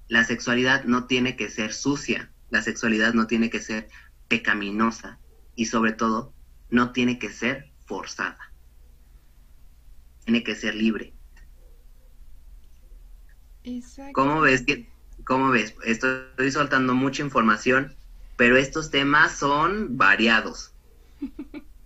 [0.08, 3.90] La sexualidad no tiene que ser sucia, la sexualidad no tiene que ser
[4.28, 5.20] pecaminosa
[5.56, 6.34] y sobre todo
[6.72, 8.52] no tiene que ser forzada.
[10.26, 11.14] Tiene que ser libre.
[13.64, 14.14] Exacto.
[14.14, 14.64] ¿Cómo ves?
[14.66, 14.94] que-
[15.26, 15.76] ¿Cómo ves?
[15.86, 17.96] Estoy soltando mucha información,
[18.38, 20.76] pero estos temas son variados.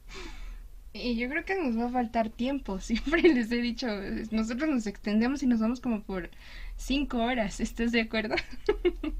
[0.93, 2.79] Y yo creo que nos va a faltar tiempo.
[2.81, 3.87] Siempre les he dicho,
[4.31, 6.29] nosotros nos extendemos y nos vamos como por
[6.77, 7.59] cinco horas.
[7.59, 8.35] ¿Estás de acuerdo?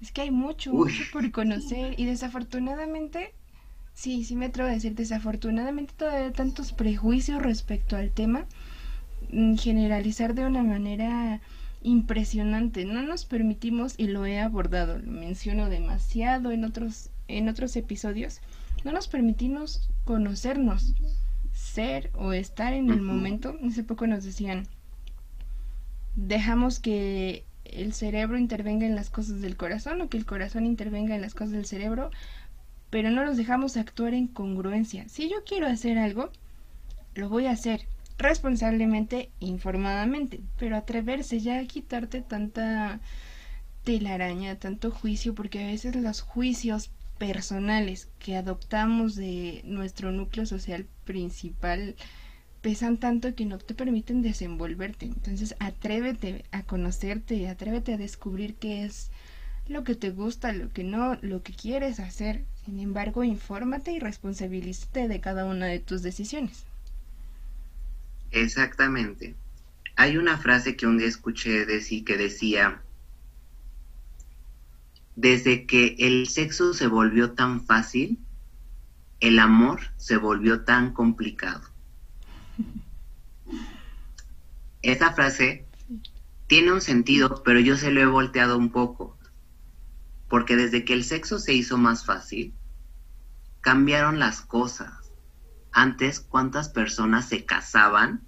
[0.00, 0.92] Es que hay mucho, Uy.
[0.92, 3.32] mucho por conocer y desafortunadamente,
[3.94, 8.46] sí, sí me atrevo a decir, desafortunadamente todavía hay tantos prejuicios respecto al tema,
[9.30, 11.40] mm, generalizar de una manera
[11.82, 12.84] impresionante.
[12.84, 18.40] No nos permitimos, y lo he abordado, lo menciono demasiado en otros, en otros episodios,
[18.84, 20.94] no nos permitimos conocernos,
[21.52, 23.56] ser o estar en el momento.
[23.64, 24.66] Hace poco nos decían,
[26.16, 31.14] dejamos que el cerebro intervenga en las cosas del corazón o que el corazón intervenga
[31.14, 32.10] en las cosas del cerebro,
[32.90, 35.08] pero no los dejamos actuar en congruencia.
[35.08, 36.30] Si yo quiero hacer algo,
[37.14, 37.86] lo voy a hacer
[38.18, 43.00] responsablemente, informadamente, pero atreverse ya a quitarte tanta
[43.84, 50.86] telaraña, tanto juicio, porque a veces los juicios personales que adoptamos de nuestro núcleo social
[51.04, 51.94] principal
[52.62, 55.06] pesan tanto que no te permiten desenvolverte.
[55.06, 59.10] Entonces, atrévete a conocerte, atrévete a descubrir qué es
[59.66, 62.44] lo que te gusta, lo que no, lo que quieres hacer.
[62.64, 66.64] Sin embargo, infórmate y responsabilízate de cada una de tus decisiones.
[68.32, 69.36] Exactamente.
[69.94, 72.82] Hay una frase que un día escuché decir que decía,
[75.14, 78.18] desde que el sexo se volvió tan fácil,
[79.20, 81.62] el amor se volvió tan complicado.
[84.80, 85.66] Esa frase
[86.48, 89.16] tiene un sentido, pero yo se lo he volteado un poco.
[90.28, 92.54] Porque desde que el sexo se hizo más fácil,
[93.60, 95.01] cambiaron las cosas.
[95.72, 98.22] Antes, ¿cuántas personas se casaban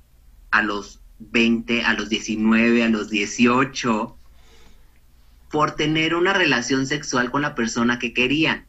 [0.51, 4.18] a los 20, a los 19, a los 18
[5.51, 8.66] por tener una relación sexual con la persona que querían?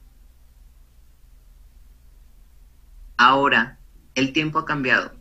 [3.18, 3.80] Ahora,
[4.14, 5.14] el tiempo ha cambiado.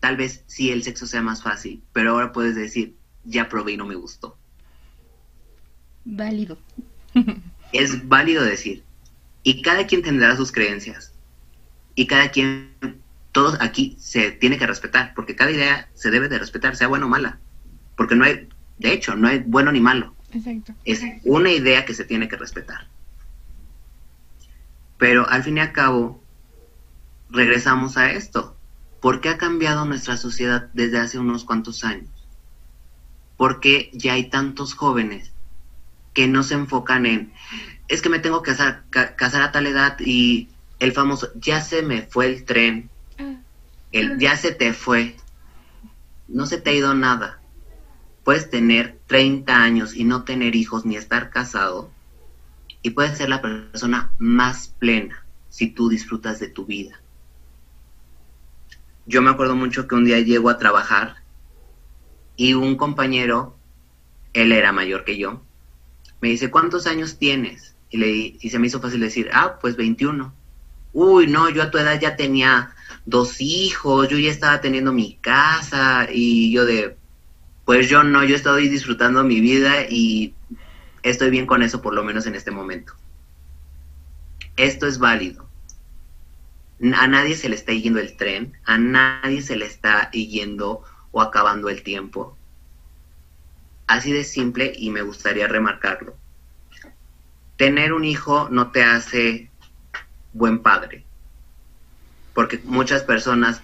[0.00, 3.76] Tal vez sí el sexo sea más fácil, pero ahora puedes decir, ya probé y
[3.76, 4.38] no me gustó.
[6.04, 6.58] Válido.
[7.72, 8.84] Es válido decir.
[9.42, 11.11] Y cada quien tendrá sus creencias.
[11.94, 12.76] Y cada quien,
[13.32, 17.06] todos aquí se tiene que respetar, porque cada idea se debe de respetar, sea buena
[17.06, 17.40] o mala.
[17.96, 20.16] Porque no hay, de hecho, no hay bueno ni malo.
[20.32, 20.74] Exacto.
[20.84, 22.88] Es una idea que se tiene que respetar.
[24.98, 26.24] Pero al fin y al cabo,
[27.30, 28.56] regresamos a esto.
[29.00, 32.10] ¿Por qué ha cambiado nuestra sociedad desde hace unos cuantos años?
[33.36, 35.34] ¿Por qué ya hay tantos jóvenes
[36.14, 37.34] que no se enfocan en,
[37.88, 40.51] es que me tengo que casar, ca- casar a tal edad y
[40.82, 43.36] el famoso, ya se me fue el tren, Ah,
[43.92, 45.16] el ya se te fue,
[46.26, 47.40] no se te ha ido nada.
[48.24, 51.90] Puedes tener 30 años y no tener hijos ni estar casado
[52.82, 57.00] y puedes ser la persona más plena si tú disfrutas de tu vida.
[59.06, 61.16] Yo me acuerdo mucho que un día llego a trabajar
[62.36, 63.56] y un compañero,
[64.32, 65.42] él era mayor que yo,
[66.20, 67.76] me dice, ¿cuántos años tienes?
[67.90, 68.08] Y, le,
[68.40, 70.41] y se me hizo fácil decir, ah, pues 21.
[70.92, 72.74] Uy, no, yo a tu edad ya tenía
[73.06, 76.96] dos hijos, yo ya estaba teniendo mi casa y yo de,
[77.64, 80.34] pues yo no, yo estoy disfrutando mi vida y
[81.02, 82.94] estoy bien con eso por lo menos en este momento.
[84.56, 85.48] Esto es válido.
[86.94, 90.82] A nadie se le está yendo el tren, a nadie se le está yendo
[91.12, 92.36] o acabando el tiempo.
[93.86, 96.16] Así de simple y me gustaría remarcarlo.
[97.56, 99.51] Tener un hijo no te hace
[100.32, 101.04] buen padre,
[102.34, 103.60] porque muchas personas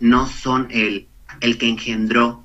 [0.00, 1.08] no son el,
[1.40, 2.44] el que engendró,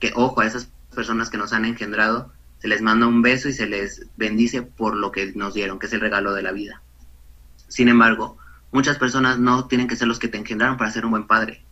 [0.00, 3.52] que ojo, a esas personas que nos han engendrado, se les manda un beso y
[3.52, 6.80] se les bendice por lo que nos dieron, que es el regalo de la vida.
[7.68, 8.38] Sin embargo,
[8.72, 11.62] muchas personas no tienen que ser los que te engendraron para ser un buen padre.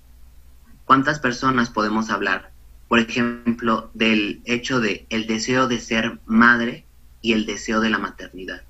[0.84, 2.52] ¿Cuántas personas podemos hablar,
[2.88, 6.84] por ejemplo, del hecho de el deseo de ser madre
[7.22, 8.62] y el deseo de la maternidad?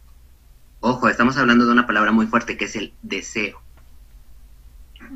[0.84, 3.62] Ojo, estamos hablando de una palabra muy fuerte que es el deseo.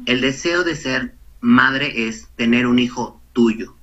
[0.06, 3.74] El deseo de ser madre es tener un hijo tuyo,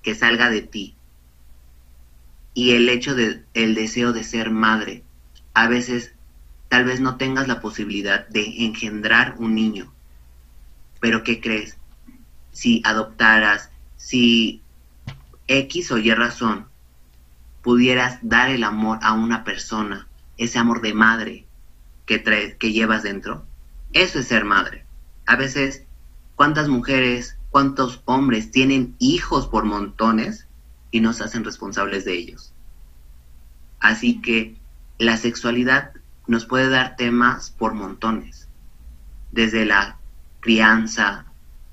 [0.00, 0.94] que salga de ti.
[2.54, 5.02] Y el hecho de el deseo de ser madre,
[5.52, 6.14] a veces
[6.70, 9.92] tal vez no tengas la posibilidad de engendrar un niño.
[10.98, 11.76] Pero ¿qué crees?
[12.52, 14.62] Si adoptaras, si
[15.46, 16.68] X o Y razón
[17.60, 21.46] pudieras dar el amor a una persona, ese amor de madre
[22.06, 23.46] que traes, que llevas dentro,
[23.92, 24.84] eso es ser madre.
[25.26, 25.84] A veces,
[26.36, 30.48] ¿cuántas mujeres cuántos hombres tienen hijos por montones
[30.90, 32.52] y no se hacen responsables de ellos.
[33.78, 34.56] Así que
[34.98, 35.92] la sexualidad
[36.26, 38.48] nos puede dar temas por montones,
[39.30, 39.98] desde la
[40.40, 41.26] crianza,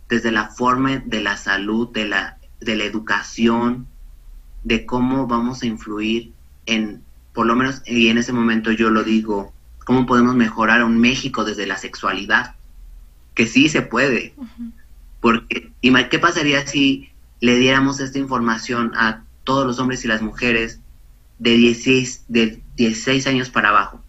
[0.08, 3.88] desde la forma de la salud, de la, de la educación,
[4.64, 6.32] de cómo vamos a influir
[6.68, 7.04] en,
[7.34, 9.54] por lo menos, y en ese momento yo lo digo,
[9.86, 12.56] cómo podemos mejorar a un México desde la sexualidad,
[13.34, 14.34] que sí se puede.
[15.20, 17.10] Porque, ¿qué pasaría si
[17.40, 20.80] le diéramos esta información a todos los hombres y las mujeres
[21.40, 24.04] de 16, de 16 años para abajo?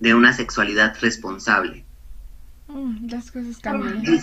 [0.00, 1.84] De una sexualidad responsable.
[2.68, 4.20] Mm, las cosas cambiarían.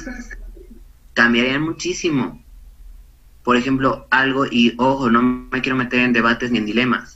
[1.14, 2.44] Cambiarían muchísimo.
[3.44, 7.15] Por ejemplo, algo, y ojo, no me quiero meter en debates ni en dilemas.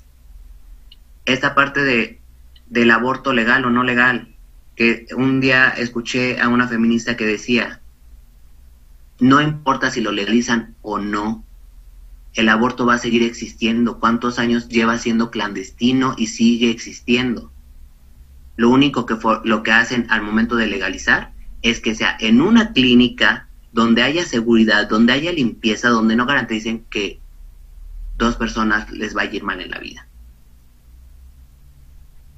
[1.29, 2.21] Esta parte de,
[2.69, 4.35] del aborto legal o no legal,
[4.75, 7.81] que un día escuché a una feminista que decía,
[9.19, 11.45] no importa si lo legalizan o no,
[12.33, 13.99] el aborto va a seguir existiendo.
[13.99, 17.51] ¿Cuántos años lleva siendo clandestino y sigue existiendo?
[18.55, 22.73] Lo único que lo que hacen al momento de legalizar es que sea en una
[22.73, 27.19] clínica donde haya seguridad, donde haya limpieza, donde no garanticen que
[28.17, 30.08] dos personas les va a ir mal en la vida.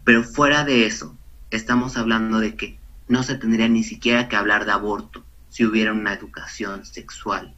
[0.04, 1.16] Pero fuera de eso,
[1.52, 5.92] estamos hablando de que no se tendría ni siquiera que hablar de aborto si hubiera
[5.92, 7.54] una educación sexual.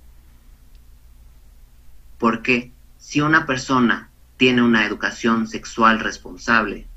[2.18, 6.88] Porque si una persona tiene una educación sexual responsable,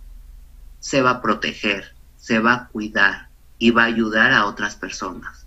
[0.80, 3.28] se va a proteger, se va a cuidar
[3.58, 5.46] y va a ayudar a otras personas.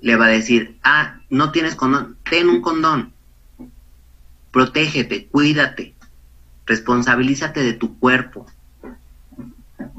[0.00, 3.12] Le va a decir, ah, no tienes condón, ten un condón.
[4.50, 5.94] Protégete, cuídate,
[6.66, 8.46] responsabilízate de tu cuerpo.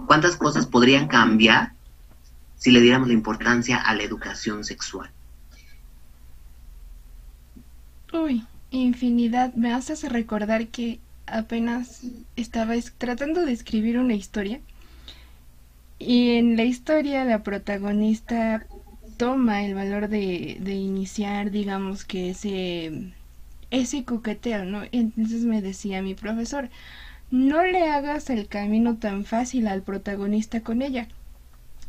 [0.08, 1.74] ¿Cuántas cosas podrían cambiar
[2.56, 5.10] si le diéramos la importancia a la educación sexual?
[8.14, 9.54] Uy, infinidad.
[9.56, 12.02] Me haces recordar que apenas
[12.36, 14.60] estaba tratando de escribir una historia
[16.00, 18.66] y en la historia la protagonista
[19.18, 23.14] toma el valor de, de iniciar, digamos que ese,
[23.74, 24.84] ese coqueteo, ¿no?
[24.92, 26.70] Entonces me decía mi profesor,
[27.32, 31.08] no le hagas el camino tan fácil al protagonista con ella.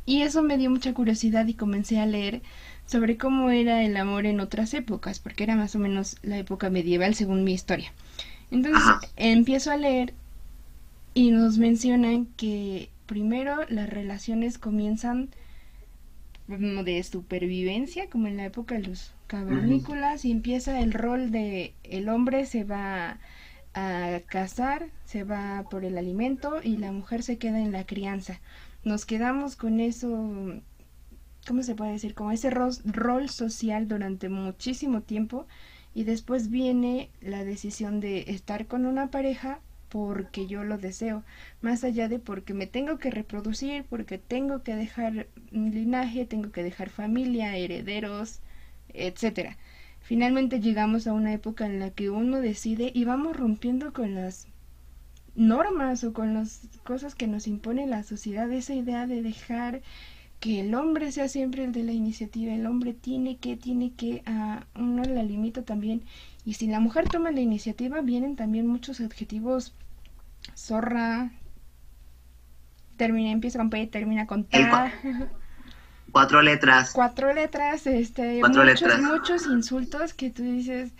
[0.07, 2.41] Y eso me dio mucha curiosidad y comencé a leer
[2.87, 6.70] sobre cómo era el amor en otras épocas, porque era más o menos la época
[6.70, 7.93] medieval según mi historia.
[8.51, 8.82] Entonces
[9.16, 10.14] empiezo a leer
[11.12, 15.28] y nos mencionan que primero las relaciones comienzan
[16.47, 21.75] como de supervivencia, como en la época de los cavernícolas, y empieza el rol de
[21.83, 23.18] el hombre se va
[23.75, 28.41] a cazar, se va por el alimento y la mujer se queda en la crianza.
[28.85, 30.09] Nos quedamos con eso,
[31.47, 32.14] ¿cómo se puede decir?
[32.14, 35.47] Como ese rol social durante muchísimo tiempo
[35.95, 41.22] y después viene la decisión de estar con una pareja porque yo lo deseo,
[41.62, 46.64] más allá de porque me tengo que reproducir, porque tengo que dejar linaje, tengo que
[46.64, 48.41] dejar familia, herederos,
[48.95, 49.59] etcétera.
[50.01, 54.47] Finalmente llegamos a una época en la que uno decide y vamos rompiendo con las
[55.34, 59.82] normas o con las cosas que nos impone la sociedad, esa idea de dejar
[60.40, 64.22] que el hombre sea siempre el de la iniciativa, el hombre tiene que, tiene que,
[64.26, 66.03] a uno la limita también.
[66.45, 69.74] Y si la mujer toma la iniciativa, vienen también muchos adjetivos
[70.55, 71.32] zorra,
[72.99, 74.59] termina, empieza con P, termina con T.
[76.15, 76.93] Cuatro letras.
[76.93, 80.93] Cuatro letras, este, muchos, muchos insultos que tú dices,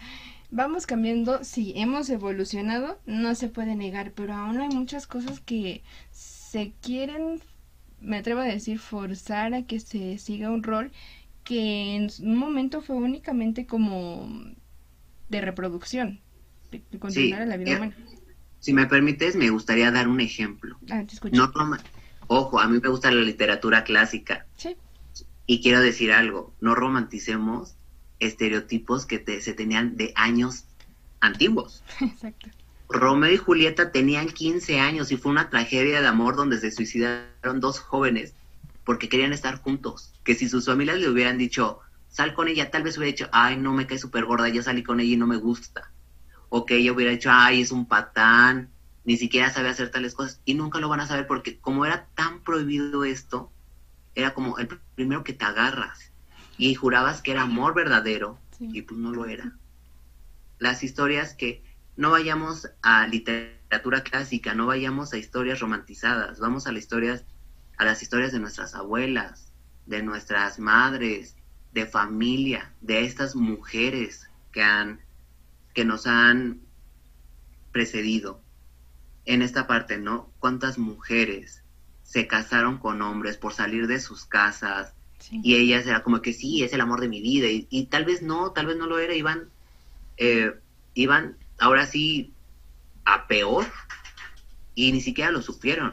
[0.51, 5.85] vamos cambiando, sí, hemos evolucionado, no se puede negar, pero aún hay muchas cosas que
[6.11, 7.41] se quieren,
[8.01, 10.91] me atrevo a decir, forzar a que se siga un rol
[11.45, 14.29] que en un momento fue únicamente como
[15.29, 16.23] de reproducción,
[16.73, 17.97] de, continuar la vida eh, humana.
[18.59, 20.77] Si me permites, me gustaría dar un ejemplo.
[20.91, 21.53] Ah, te escucho.
[22.27, 24.47] Ojo, a mí me gusta la literatura clásica.
[24.57, 24.77] Sí.
[25.47, 27.75] Y quiero decir algo, no romanticemos
[28.19, 30.65] estereotipos que se tenían de años
[31.21, 31.83] antiguos.
[32.01, 32.49] Exacto.
[32.89, 37.61] Romeo y Julieta tenían 15 años y fue una tragedia de amor donde se suicidaron
[37.61, 38.35] dos jóvenes
[38.85, 40.13] porque querían estar juntos.
[40.23, 43.57] Que si sus familias le hubieran dicho, sal con ella, tal vez hubiera dicho, ay,
[43.57, 45.91] no me cae súper gorda, yo salí con ella y no me gusta.
[46.51, 48.71] O que ella hubiera dicho, ay, es un patán,
[49.05, 50.41] ni siquiera sabe hacer tales cosas.
[50.45, 53.51] Y nunca lo van a saber porque como era tan prohibido esto,
[54.15, 56.13] era como el primero que te agarras
[56.57, 59.57] y jurabas que era amor verdadero y pues no lo era.
[60.59, 61.65] Las historias que
[61.97, 67.25] no vayamos a literatura clásica, no vayamos a historias romantizadas, vamos a las historias
[67.77, 69.53] a las historias de nuestras abuelas,
[69.87, 71.37] de nuestras madres,
[71.73, 75.01] de familia, de estas mujeres que han
[75.75, 76.61] que nos han
[77.73, 78.41] precedido.
[79.27, 80.31] En esta parte, ¿no?
[80.39, 81.64] ¿Cuántas mujeres
[82.15, 84.95] se casaron con hombres por salir de sus casas.
[85.31, 87.49] Y ellas era como que sí, es el amor de mi vida.
[87.51, 89.17] Y, tal vez no, tal vez no lo era.
[89.17, 89.51] Iban,
[90.17, 90.55] eh,
[90.95, 92.33] iban ahora sí
[93.05, 93.67] a peor
[94.77, 95.93] y ni siquiera lo sufrieron.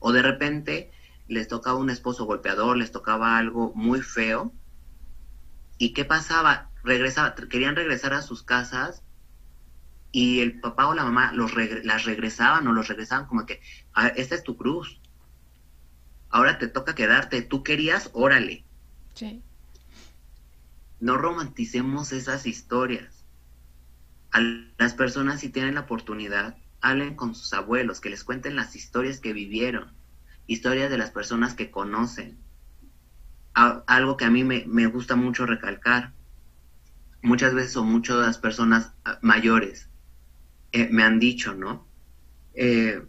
[0.00, 0.90] O de repente
[1.28, 4.52] les tocaba un esposo golpeador, les tocaba algo muy feo.
[5.78, 6.68] ¿Y qué pasaba?
[6.82, 9.02] Regresaba, querían regresar a sus casas
[10.12, 11.52] y el papá o la mamá los
[11.84, 13.62] las regresaban o los regresaban como que,
[13.94, 15.00] ah, esta es tu cruz,
[16.34, 18.64] ahora te toca quedarte, tú querías, órale.
[19.14, 19.40] Sí.
[20.98, 23.24] No romanticemos esas historias.
[24.32, 28.74] A las personas si tienen la oportunidad, hablen con sus abuelos, que les cuenten las
[28.74, 29.92] historias que vivieron,
[30.48, 32.36] historias de las personas que conocen.
[33.54, 36.14] algo que a mí me, gusta mucho recalcar,
[37.22, 39.88] muchas veces o muchas personas mayores
[40.72, 41.86] eh, me han dicho, ¿no?
[42.54, 43.06] Eh,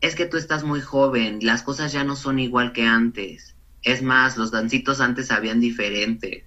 [0.00, 3.56] es que tú estás muy joven, las cosas ya no son igual que antes.
[3.82, 6.46] Es más, los dancitos antes sabían diferente.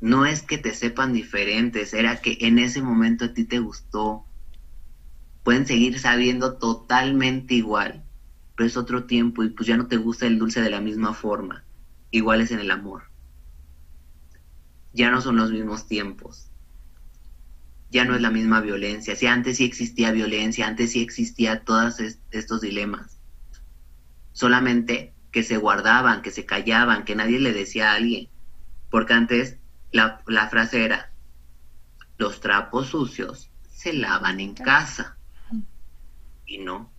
[0.00, 4.26] No es que te sepan diferentes, era que en ese momento a ti te gustó.
[5.42, 8.04] Pueden seguir sabiendo totalmente igual,
[8.56, 11.14] pero es otro tiempo y pues ya no te gusta el dulce de la misma
[11.14, 11.64] forma.
[12.10, 13.04] Igual es en el amor.
[14.92, 16.50] Ya no son los mismos tiempos
[17.90, 19.16] ya no es la misma violencia.
[19.16, 23.20] Si antes sí existía violencia, antes sí existía todos estos dilemas.
[24.32, 28.28] Solamente que se guardaban, que se callaban, que nadie le decía a alguien.
[28.90, 29.58] Porque antes
[29.92, 31.12] la, frase era,
[32.18, 35.16] los trapos sucios se lavan en casa.
[36.44, 36.92] Y no.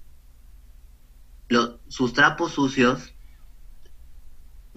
[1.88, 3.14] sus trapos sucios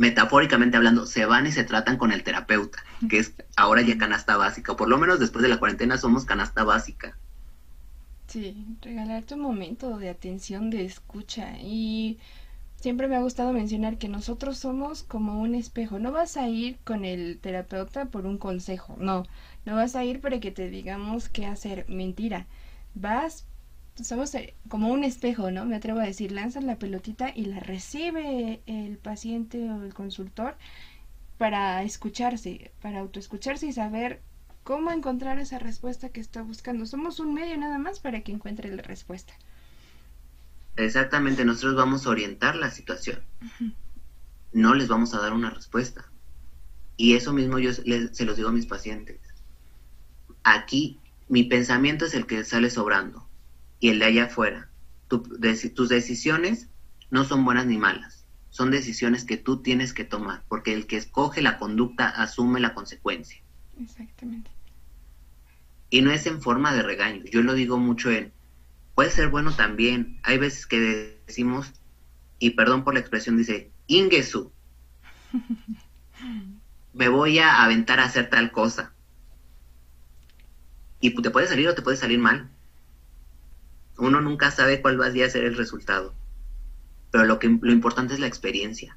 [0.01, 4.39] metafóricamente hablando, se van y se tratan con el terapeuta, que es ahora ya canasta
[4.39, 7.19] básica, por lo menos después de la cuarentena somos canasta básica.
[8.29, 12.19] Sí, regalarte un momento de atención, de escucha y
[12.77, 15.99] siempre me ha gustado mencionar que nosotros somos como un espejo.
[15.99, 19.25] No vas a ir con el terapeuta por un consejo, no.
[19.67, 21.87] No vas a ir para que te digamos qué hacer.
[21.89, 22.47] Mentira.
[22.95, 23.47] Vas
[24.05, 25.65] somos eh, como un espejo, ¿no?
[25.65, 30.57] Me atrevo a decir, lanzan la pelotita y la recibe el paciente o el consultor
[31.39, 34.21] para escucharse, para autoescucharse y saber
[34.63, 36.87] cómo encontrar esa respuesta que está buscando.
[36.87, 39.33] Somos un medio nada más para que encuentre la respuesta.
[40.77, 43.21] Exactamente, nosotros vamos a orientar la situación.
[44.53, 46.05] No les vamos a dar una respuesta.
[46.97, 49.19] Y eso mismo yo se los digo a mis pacientes.
[50.43, 50.99] Aquí
[51.29, 53.30] mi pensamiento es el que sale sobrando
[53.81, 54.69] y el de allá afuera.
[55.09, 56.69] tus decisiones
[57.11, 60.97] no son buenas ni malas, son decisiones que tú tienes que tomar, porque el que
[60.97, 63.43] escoge la conducta asume la consecuencia.
[63.81, 64.51] Exactamente.
[65.89, 68.33] Y no es en forma de regaño, yo lo digo mucho en,
[68.95, 71.73] puede ser bueno también, hay veces que decimos,
[72.39, 74.53] y perdón por la expresión, dice, Ingesu,
[76.93, 78.93] me voy a aventar a hacer tal cosa.
[81.01, 82.51] Y te puede salir o te puede salir mal
[84.01, 86.15] uno nunca sabe cuál va a ser el resultado.
[87.11, 88.97] Pero lo, que, lo importante es la experiencia,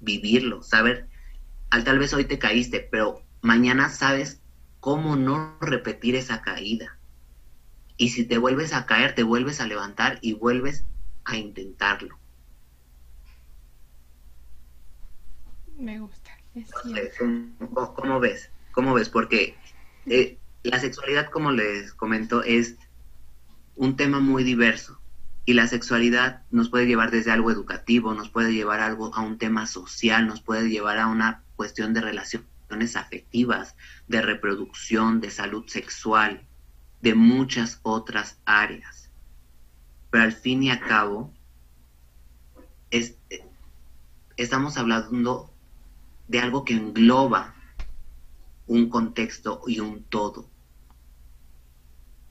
[0.00, 1.08] vivirlo, saber,
[1.70, 4.40] al, tal vez hoy te caíste, pero mañana sabes
[4.80, 6.98] cómo no repetir esa caída.
[7.96, 10.84] Y si te vuelves a caer, te vuelves a levantar y vuelves
[11.24, 12.18] a intentarlo.
[15.76, 16.30] Me gusta.
[17.94, 18.50] ¿cómo, ves?
[18.72, 19.08] ¿Cómo ves?
[19.08, 19.56] Porque
[20.06, 22.76] eh, la sexualidad, como les comento, es
[23.76, 24.98] un tema muy diverso.
[25.44, 29.38] Y la sexualidad nos puede llevar desde algo educativo, nos puede llevar algo a un
[29.38, 33.74] tema social, nos puede llevar a una cuestión de relaciones afectivas,
[34.06, 36.46] de reproducción, de salud sexual,
[37.00, 39.10] de muchas otras áreas.
[40.10, 41.32] Pero al fin y al cabo,
[44.36, 45.52] estamos hablando
[46.28, 47.54] de algo que engloba
[48.66, 50.51] un contexto y un todo.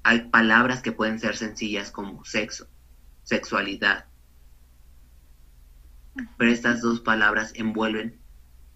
[0.03, 2.67] Hay palabras que pueden ser sencillas como sexo,
[3.23, 4.05] sexualidad,
[6.37, 8.19] pero estas dos palabras envuelven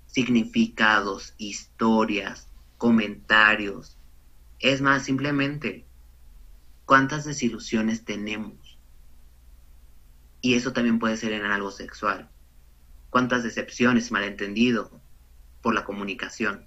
[0.05, 2.47] significados, historias,
[2.77, 3.97] comentarios.
[4.59, 5.85] Es más, simplemente,
[6.85, 8.79] ¿cuántas desilusiones tenemos?
[10.41, 12.29] Y eso también puede ser en algo sexual.
[13.09, 15.01] ¿Cuántas decepciones, malentendido,
[15.61, 16.65] por la comunicación?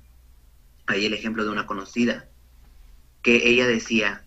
[0.86, 2.28] Ahí el ejemplo de una conocida,
[3.22, 4.26] que ella decía,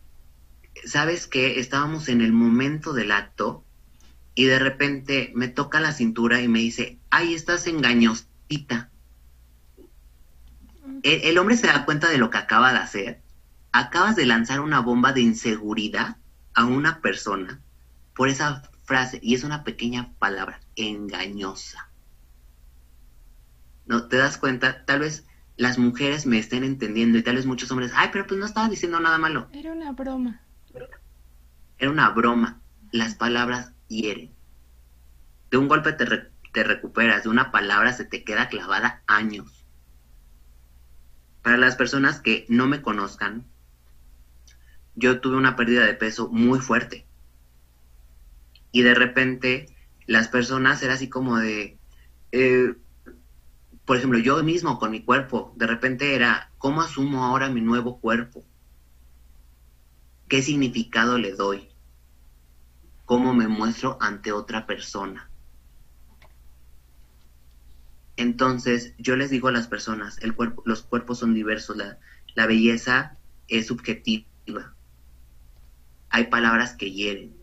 [0.85, 1.59] ¿sabes qué?
[1.59, 3.63] Estábamos en el momento del acto
[4.35, 8.89] y de repente me toca la cintura y me dice, ay, estás engañosita.
[11.03, 13.21] El, el, hombre se da cuenta de lo que acaba de hacer.
[13.71, 16.17] Acabas de lanzar una bomba de inseguridad
[16.53, 17.61] a una persona
[18.13, 21.89] por esa frase, y es una pequeña palabra, engañosa.
[23.85, 24.07] ¿No?
[24.07, 24.85] ¿Te das cuenta?
[24.85, 25.25] Tal vez
[25.57, 28.69] las mujeres me estén entendiendo y tal vez muchos hombres, ay, pero pues no estaba
[28.69, 29.47] diciendo nada malo.
[29.53, 30.41] Era una broma.
[31.81, 32.61] Era una broma.
[32.91, 34.29] Las palabras hieren.
[35.49, 36.05] De un golpe te,
[36.53, 39.65] te recuperas, de una palabra se te queda clavada años.
[41.41, 43.47] Para las personas que no me conozcan,
[44.93, 47.07] yo tuve una pérdida de peso muy fuerte.
[48.71, 49.65] Y de repente
[50.05, 51.79] las personas era así como de,
[52.31, 52.75] eh,
[53.85, 57.99] por ejemplo, yo mismo con mi cuerpo, de repente era, ¿cómo asumo ahora mi nuevo
[57.99, 58.45] cuerpo?
[60.27, 61.70] ¿Qué significado le doy?
[63.05, 65.29] ¿Cómo me muestro ante otra persona?
[68.17, 70.19] Entonces, yo les digo a las personas,
[70.65, 71.97] los cuerpos son diversos, la,
[72.35, 73.17] la belleza
[73.47, 74.75] es subjetiva.
[76.09, 77.35] Hay palabras que hieren,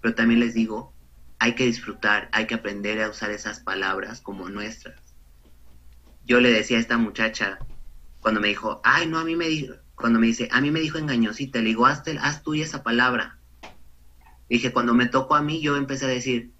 [0.00, 0.94] pero también les digo,
[1.38, 5.16] hay que disfrutar, hay que aprender a usar esas palabras como nuestras.
[6.24, 7.58] Yo le decía a esta muchacha,
[8.20, 10.80] cuando me dijo, ay, no, a mí me dijo, cuando me dice, a mí me
[10.80, 13.39] dijo engañosita, le digo, haz, haz tuya esa palabra.
[14.50, 16.50] Dije, cuando me tocó a mí, yo empecé a decir,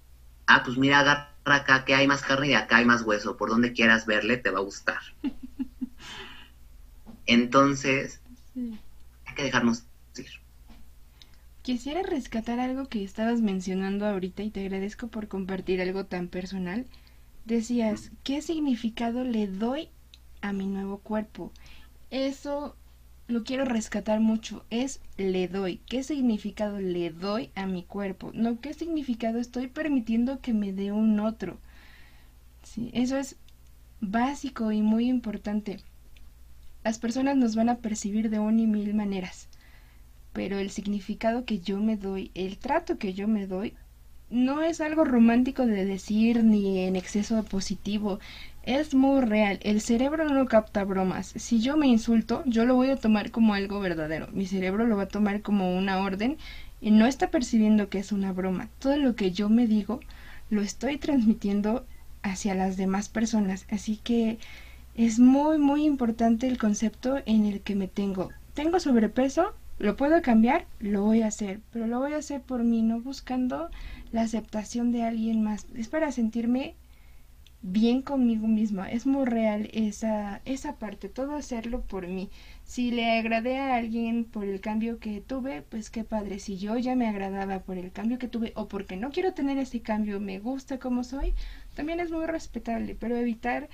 [0.47, 3.49] ah, pues mira, agarra acá que hay más carne y acá hay más hueso, por
[3.49, 4.99] donde quieras verle te va a gustar.
[7.25, 8.21] Entonces,
[8.55, 9.83] hay que dejarnos
[10.17, 10.25] ir.
[11.63, 16.87] Quisiera rescatar algo que estabas mencionando ahorita y te agradezco por compartir algo tan personal.
[17.43, 19.89] Decías, ¿qué significado le doy
[20.41, 21.51] a mi nuevo cuerpo?
[22.09, 22.77] Eso
[23.31, 25.77] lo quiero rescatar mucho, es le doy.
[25.87, 28.31] ¿Qué significado le doy a mi cuerpo?
[28.33, 31.57] No, ¿qué significado estoy permitiendo que me dé un otro?
[32.63, 33.37] Sí, eso es
[34.01, 35.79] básico y muy importante.
[36.83, 39.47] Las personas nos van a percibir de una y mil maneras,
[40.33, 43.75] pero el significado que yo me doy, el trato que yo me doy,
[44.31, 48.19] no es algo romántico de decir ni en exceso positivo,
[48.63, 49.59] es muy real.
[49.61, 51.33] El cerebro no capta bromas.
[51.35, 54.27] Si yo me insulto, yo lo voy a tomar como algo verdadero.
[54.31, 56.37] Mi cerebro lo va a tomar como una orden
[56.79, 58.69] y no está percibiendo que es una broma.
[58.79, 59.99] Todo lo que yo me digo
[60.49, 61.85] lo estoy transmitiendo
[62.23, 63.65] hacia las demás personas.
[63.69, 64.37] Así que
[64.95, 68.29] es muy, muy importante el concepto en el que me tengo.
[68.53, 72.63] Tengo sobrepeso, lo puedo cambiar, lo voy a hacer, pero lo voy a hacer por
[72.63, 73.69] mí, no buscando
[74.11, 75.67] la aceptación de alguien más.
[75.75, 76.75] Es para sentirme
[77.61, 78.89] bien conmigo misma.
[78.91, 82.29] Es muy real esa, esa parte, todo hacerlo por mí.
[82.63, 86.39] Si le agradé a alguien por el cambio que tuve, pues qué padre.
[86.39, 89.57] Si yo ya me agradaba por el cambio que tuve o porque no quiero tener
[89.57, 91.33] ese cambio, me gusta como soy,
[91.75, 93.69] también es muy respetable, pero evitar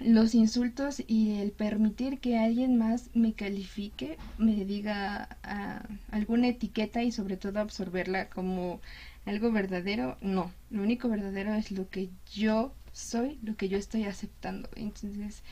[0.00, 7.02] los insultos y el permitir que alguien más me califique, me diga ah, alguna etiqueta
[7.02, 8.80] y sobre todo absorberla como
[9.26, 10.52] algo verdadero, no.
[10.70, 14.68] Lo único verdadero es lo que yo soy lo que yo estoy aceptando.
[14.76, 15.42] Entonces,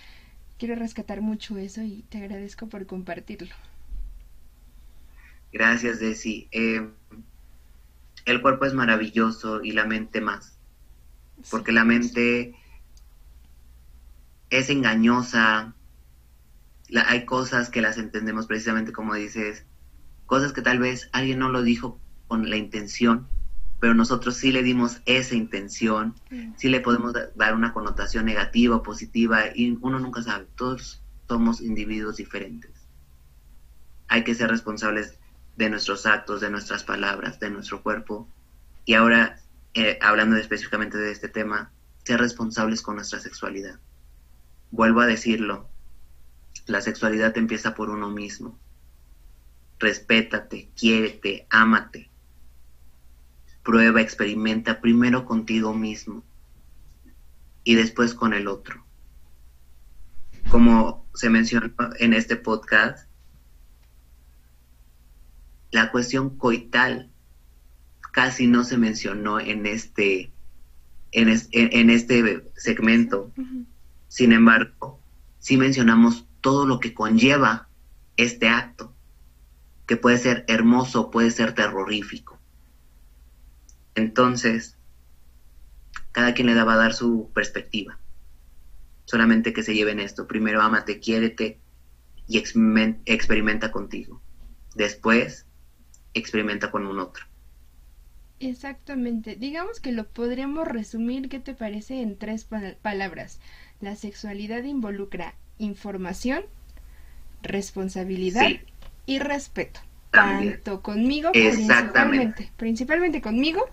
[0.59, 3.55] quiero rescatar mucho eso y te agradezco por compartirlo.
[5.53, 6.49] Gracias, Desi.
[6.53, 6.89] Eh,
[8.25, 10.57] el cuerpo es maravilloso y la mente más.
[11.51, 12.55] Porque la mente
[14.51, 15.75] es engañosa.
[16.95, 19.65] hay cosas que las entendemos precisamente como dices,
[20.27, 23.27] cosas que tal vez alguien no lo dijo con la intención,
[23.83, 26.15] pero nosotros sí le dimos esa intención,
[26.57, 31.61] sí le podemos dar una connotación negativa o positiva y uno nunca sabe, todos somos
[31.61, 32.71] individuos diferentes.
[34.07, 35.19] Hay que ser responsables
[35.57, 38.29] de nuestros actos, de nuestras palabras, de nuestro cuerpo.
[38.85, 39.41] Y ahora,
[39.75, 41.73] eh, hablando específicamente de este tema,
[42.05, 43.81] ser responsables con nuestra sexualidad.
[44.71, 45.69] Vuelvo a decirlo,
[46.69, 48.57] la sexualidad empieza por uno mismo.
[49.81, 52.12] Respétate, quiérete, ámate.
[53.63, 56.23] Prueba, experimenta primero contigo mismo
[57.65, 58.85] y después con el otro.
[60.51, 63.09] Como se mencionó en este podcast,
[65.71, 67.11] la cuestión coital
[68.13, 70.31] casi no se mencionó en este,
[71.13, 73.33] en, este segmento.
[74.09, 75.01] Sin embargo,
[75.39, 77.69] sí mencionamos todo lo que conlleva
[78.17, 78.95] este acto,
[79.87, 82.32] que puede ser hermoso, puede ser terrorífico.
[83.95, 84.77] Entonces,
[86.13, 87.99] cada quien le va a dar su perspectiva.
[89.05, 90.27] Solamente que se lleven esto.
[90.27, 91.59] Primero, amate, quiérete
[92.29, 94.23] y experimenta contigo.
[94.75, 95.47] Después,
[96.15, 97.27] experimenta con un otro.
[98.41, 99.37] Exactamente.
[99.37, 102.01] Digamos que lo podríamos resumir, ¿qué te parece?
[102.01, 102.47] En tres
[102.83, 103.41] palabras.
[103.81, 106.45] La sexualidad involucra información,
[107.43, 108.49] responsabilidad
[109.07, 109.81] y respeto.
[110.11, 113.69] Tanto conmigo, principalmente, principalmente conmigo,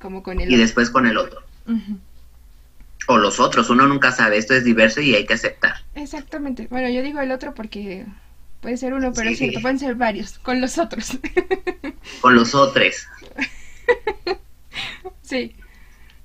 [0.00, 0.56] como con el otro.
[0.56, 1.42] Y después con el otro.
[3.08, 5.76] O los otros, uno nunca sabe, esto es diverso y hay que aceptar.
[5.94, 6.66] Exactamente.
[6.70, 8.06] Bueno, yo digo el otro porque
[8.60, 11.18] Puede ser uno, pero es cierto, pueden ser varios, con los otros.
[12.20, 13.06] Con los otros.
[15.22, 15.54] sí.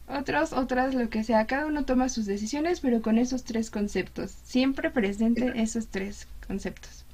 [0.07, 1.45] Otros, otras, lo que sea.
[1.45, 4.31] Cada uno toma sus decisiones, pero con esos tres conceptos.
[4.43, 7.05] Siempre presente esos tres conceptos.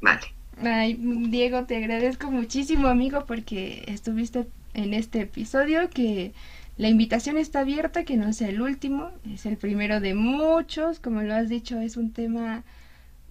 [0.00, 0.22] Vale.
[0.60, 0.96] Ay,
[1.28, 4.46] Diego, te agradezco muchísimo, amigo, porque estuviste
[4.76, 6.32] en este episodio, que
[6.76, 11.22] la invitación está abierta, que no sea el último, es el primero de muchos, como
[11.22, 12.62] lo has dicho, es un tema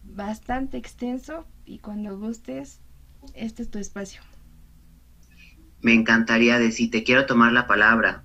[0.04, 2.80] bastante extenso y cuando gustes,
[3.36, 4.22] este es tu espacio.
[5.82, 8.24] Me encantaría decir, te quiero tomar la palabra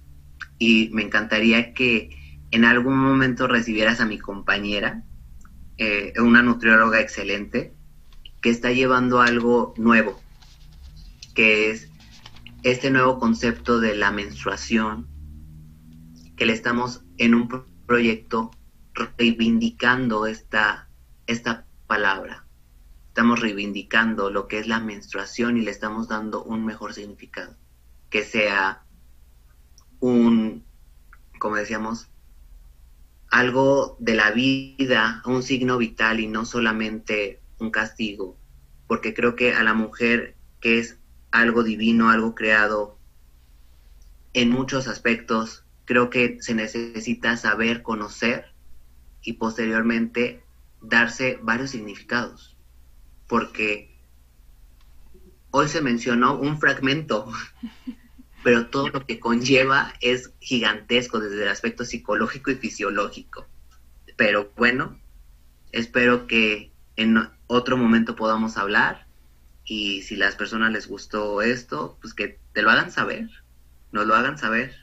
[0.58, 2.16] y me encantaría que
[2.50, 5.04] en algún momento recibieras a mi compañera,
[5.76, 7.74] eh, una nutrióloga excelente,
[8.40, 10.18] que está llevando algo nuevo,
[11.34, 11.89] que es
[12.62, 15.08] este nuevo concepto de la menstruación,
[16.36, 17.48] que le estamos en un
[17.86, 18.50] proyecto
[19.16, 20.88] reivindicando esta,
[21.26, 22.46] esta palabra.
[23.08, 27.56] Estamos reivindicando lo que es la menstruación y le estamos dando un mejor significado.
[28.10, 28.84] Que sea
[29.98, 30.64] un,
[31.38, 32.08] como decíamos,
[33.30, 38.38] algo de la vida, un signo vital y no solamente un castigo.
[38.86, 40.99] Porque creo que a la mujer que es
[41.30, 42.98] algo divino, algo creado
[44.32, 48.52] en muchos aspectos, creo que se necesita saber conocer
[49.22, 50.42] y posteriormente
[50.80, 52.56] darse varios significados,
[53.26, 53.96] porque
[55.50, 57.30] hoy se mencionó un fragmento,
[58.44, 63.46] pero todo lo que conlleva es gigantesco desde el aspecto psicológico y fisiológico.
[64.16, 64.98] Pero bueno,
[65.72, 69.06] espero que en otro momento podamos hablar
[69.70, 73.30] y si las personas les gustó esto, pues que te lo hagan saber,
[73.92, 74.74] nos lo hagan saber.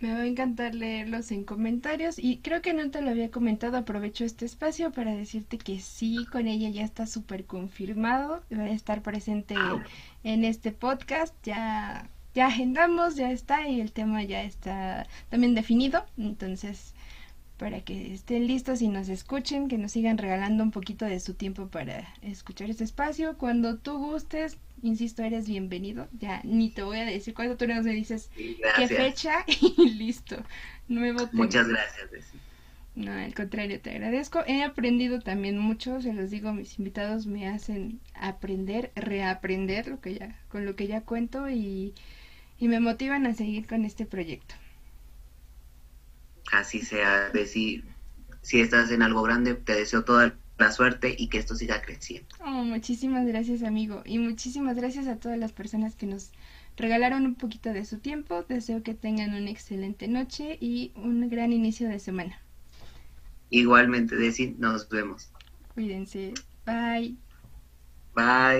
[0.00, 3.76] Me va a encantar leerlos en comentarios y creo que no te lo había comentado,
[3.76, 8.70] aprovecho este espacio para decirte que sí, con ella ya está súper confirmado, va a
[8.70, 9.56] estar presente
[10.22, 16.06] en este podcast, ya, ya agendamos, ya está y el tema ya está también definido,
[16.16, 16.94] entonces
[17.58, 21.34] para que estén listos y nos escuchen, que nos sigan regalando un poquito de su
[21.34, 23.36] tiempo para escuchar este espacio.
[23.36, 26.08] Cuando tú gustes, insisto, eres bienvenido.
[26.18, 30.36] Ya ni te voy a decir cuándo tú nos dices qué fecha y listo.
[30.86, 31.44] Nuevo tema.
[31.44, 32.08] Muchas gracias,
[32.94, 34.44] No, al contrario, te agradezco.
[34.46, 40.14] He aprendido también mucho, se los digo, mis invitados me hacen aprender, reaprender lo que
[40.14, 41.92] ya, con lo que ya cuento y,
[42.60, 44.54] y me motivan a seguir con este proyecto
[46.52, 47.84] así sea, de si,
[48.42, 52.28] si estás en algo grande, te deseo toda la suerte y que esto siga creciendo.
[52.40, 56.32] Oh, muchísimas gracias, amigo, y muchísimas gracias a todas las personas que nos
[56.76, 58.44] regalaron un poquito de su tiempo.
[58.48, 62.40] Deseo que tengan una excelente noche y un gran inicio de semana.
[63.50, 65.30] Igualmente, Desi, nos vemos.
[65.74, 66.34] Cuídense.
[66.66, 67.16] Bye.
[68.14, 68.56] Bye.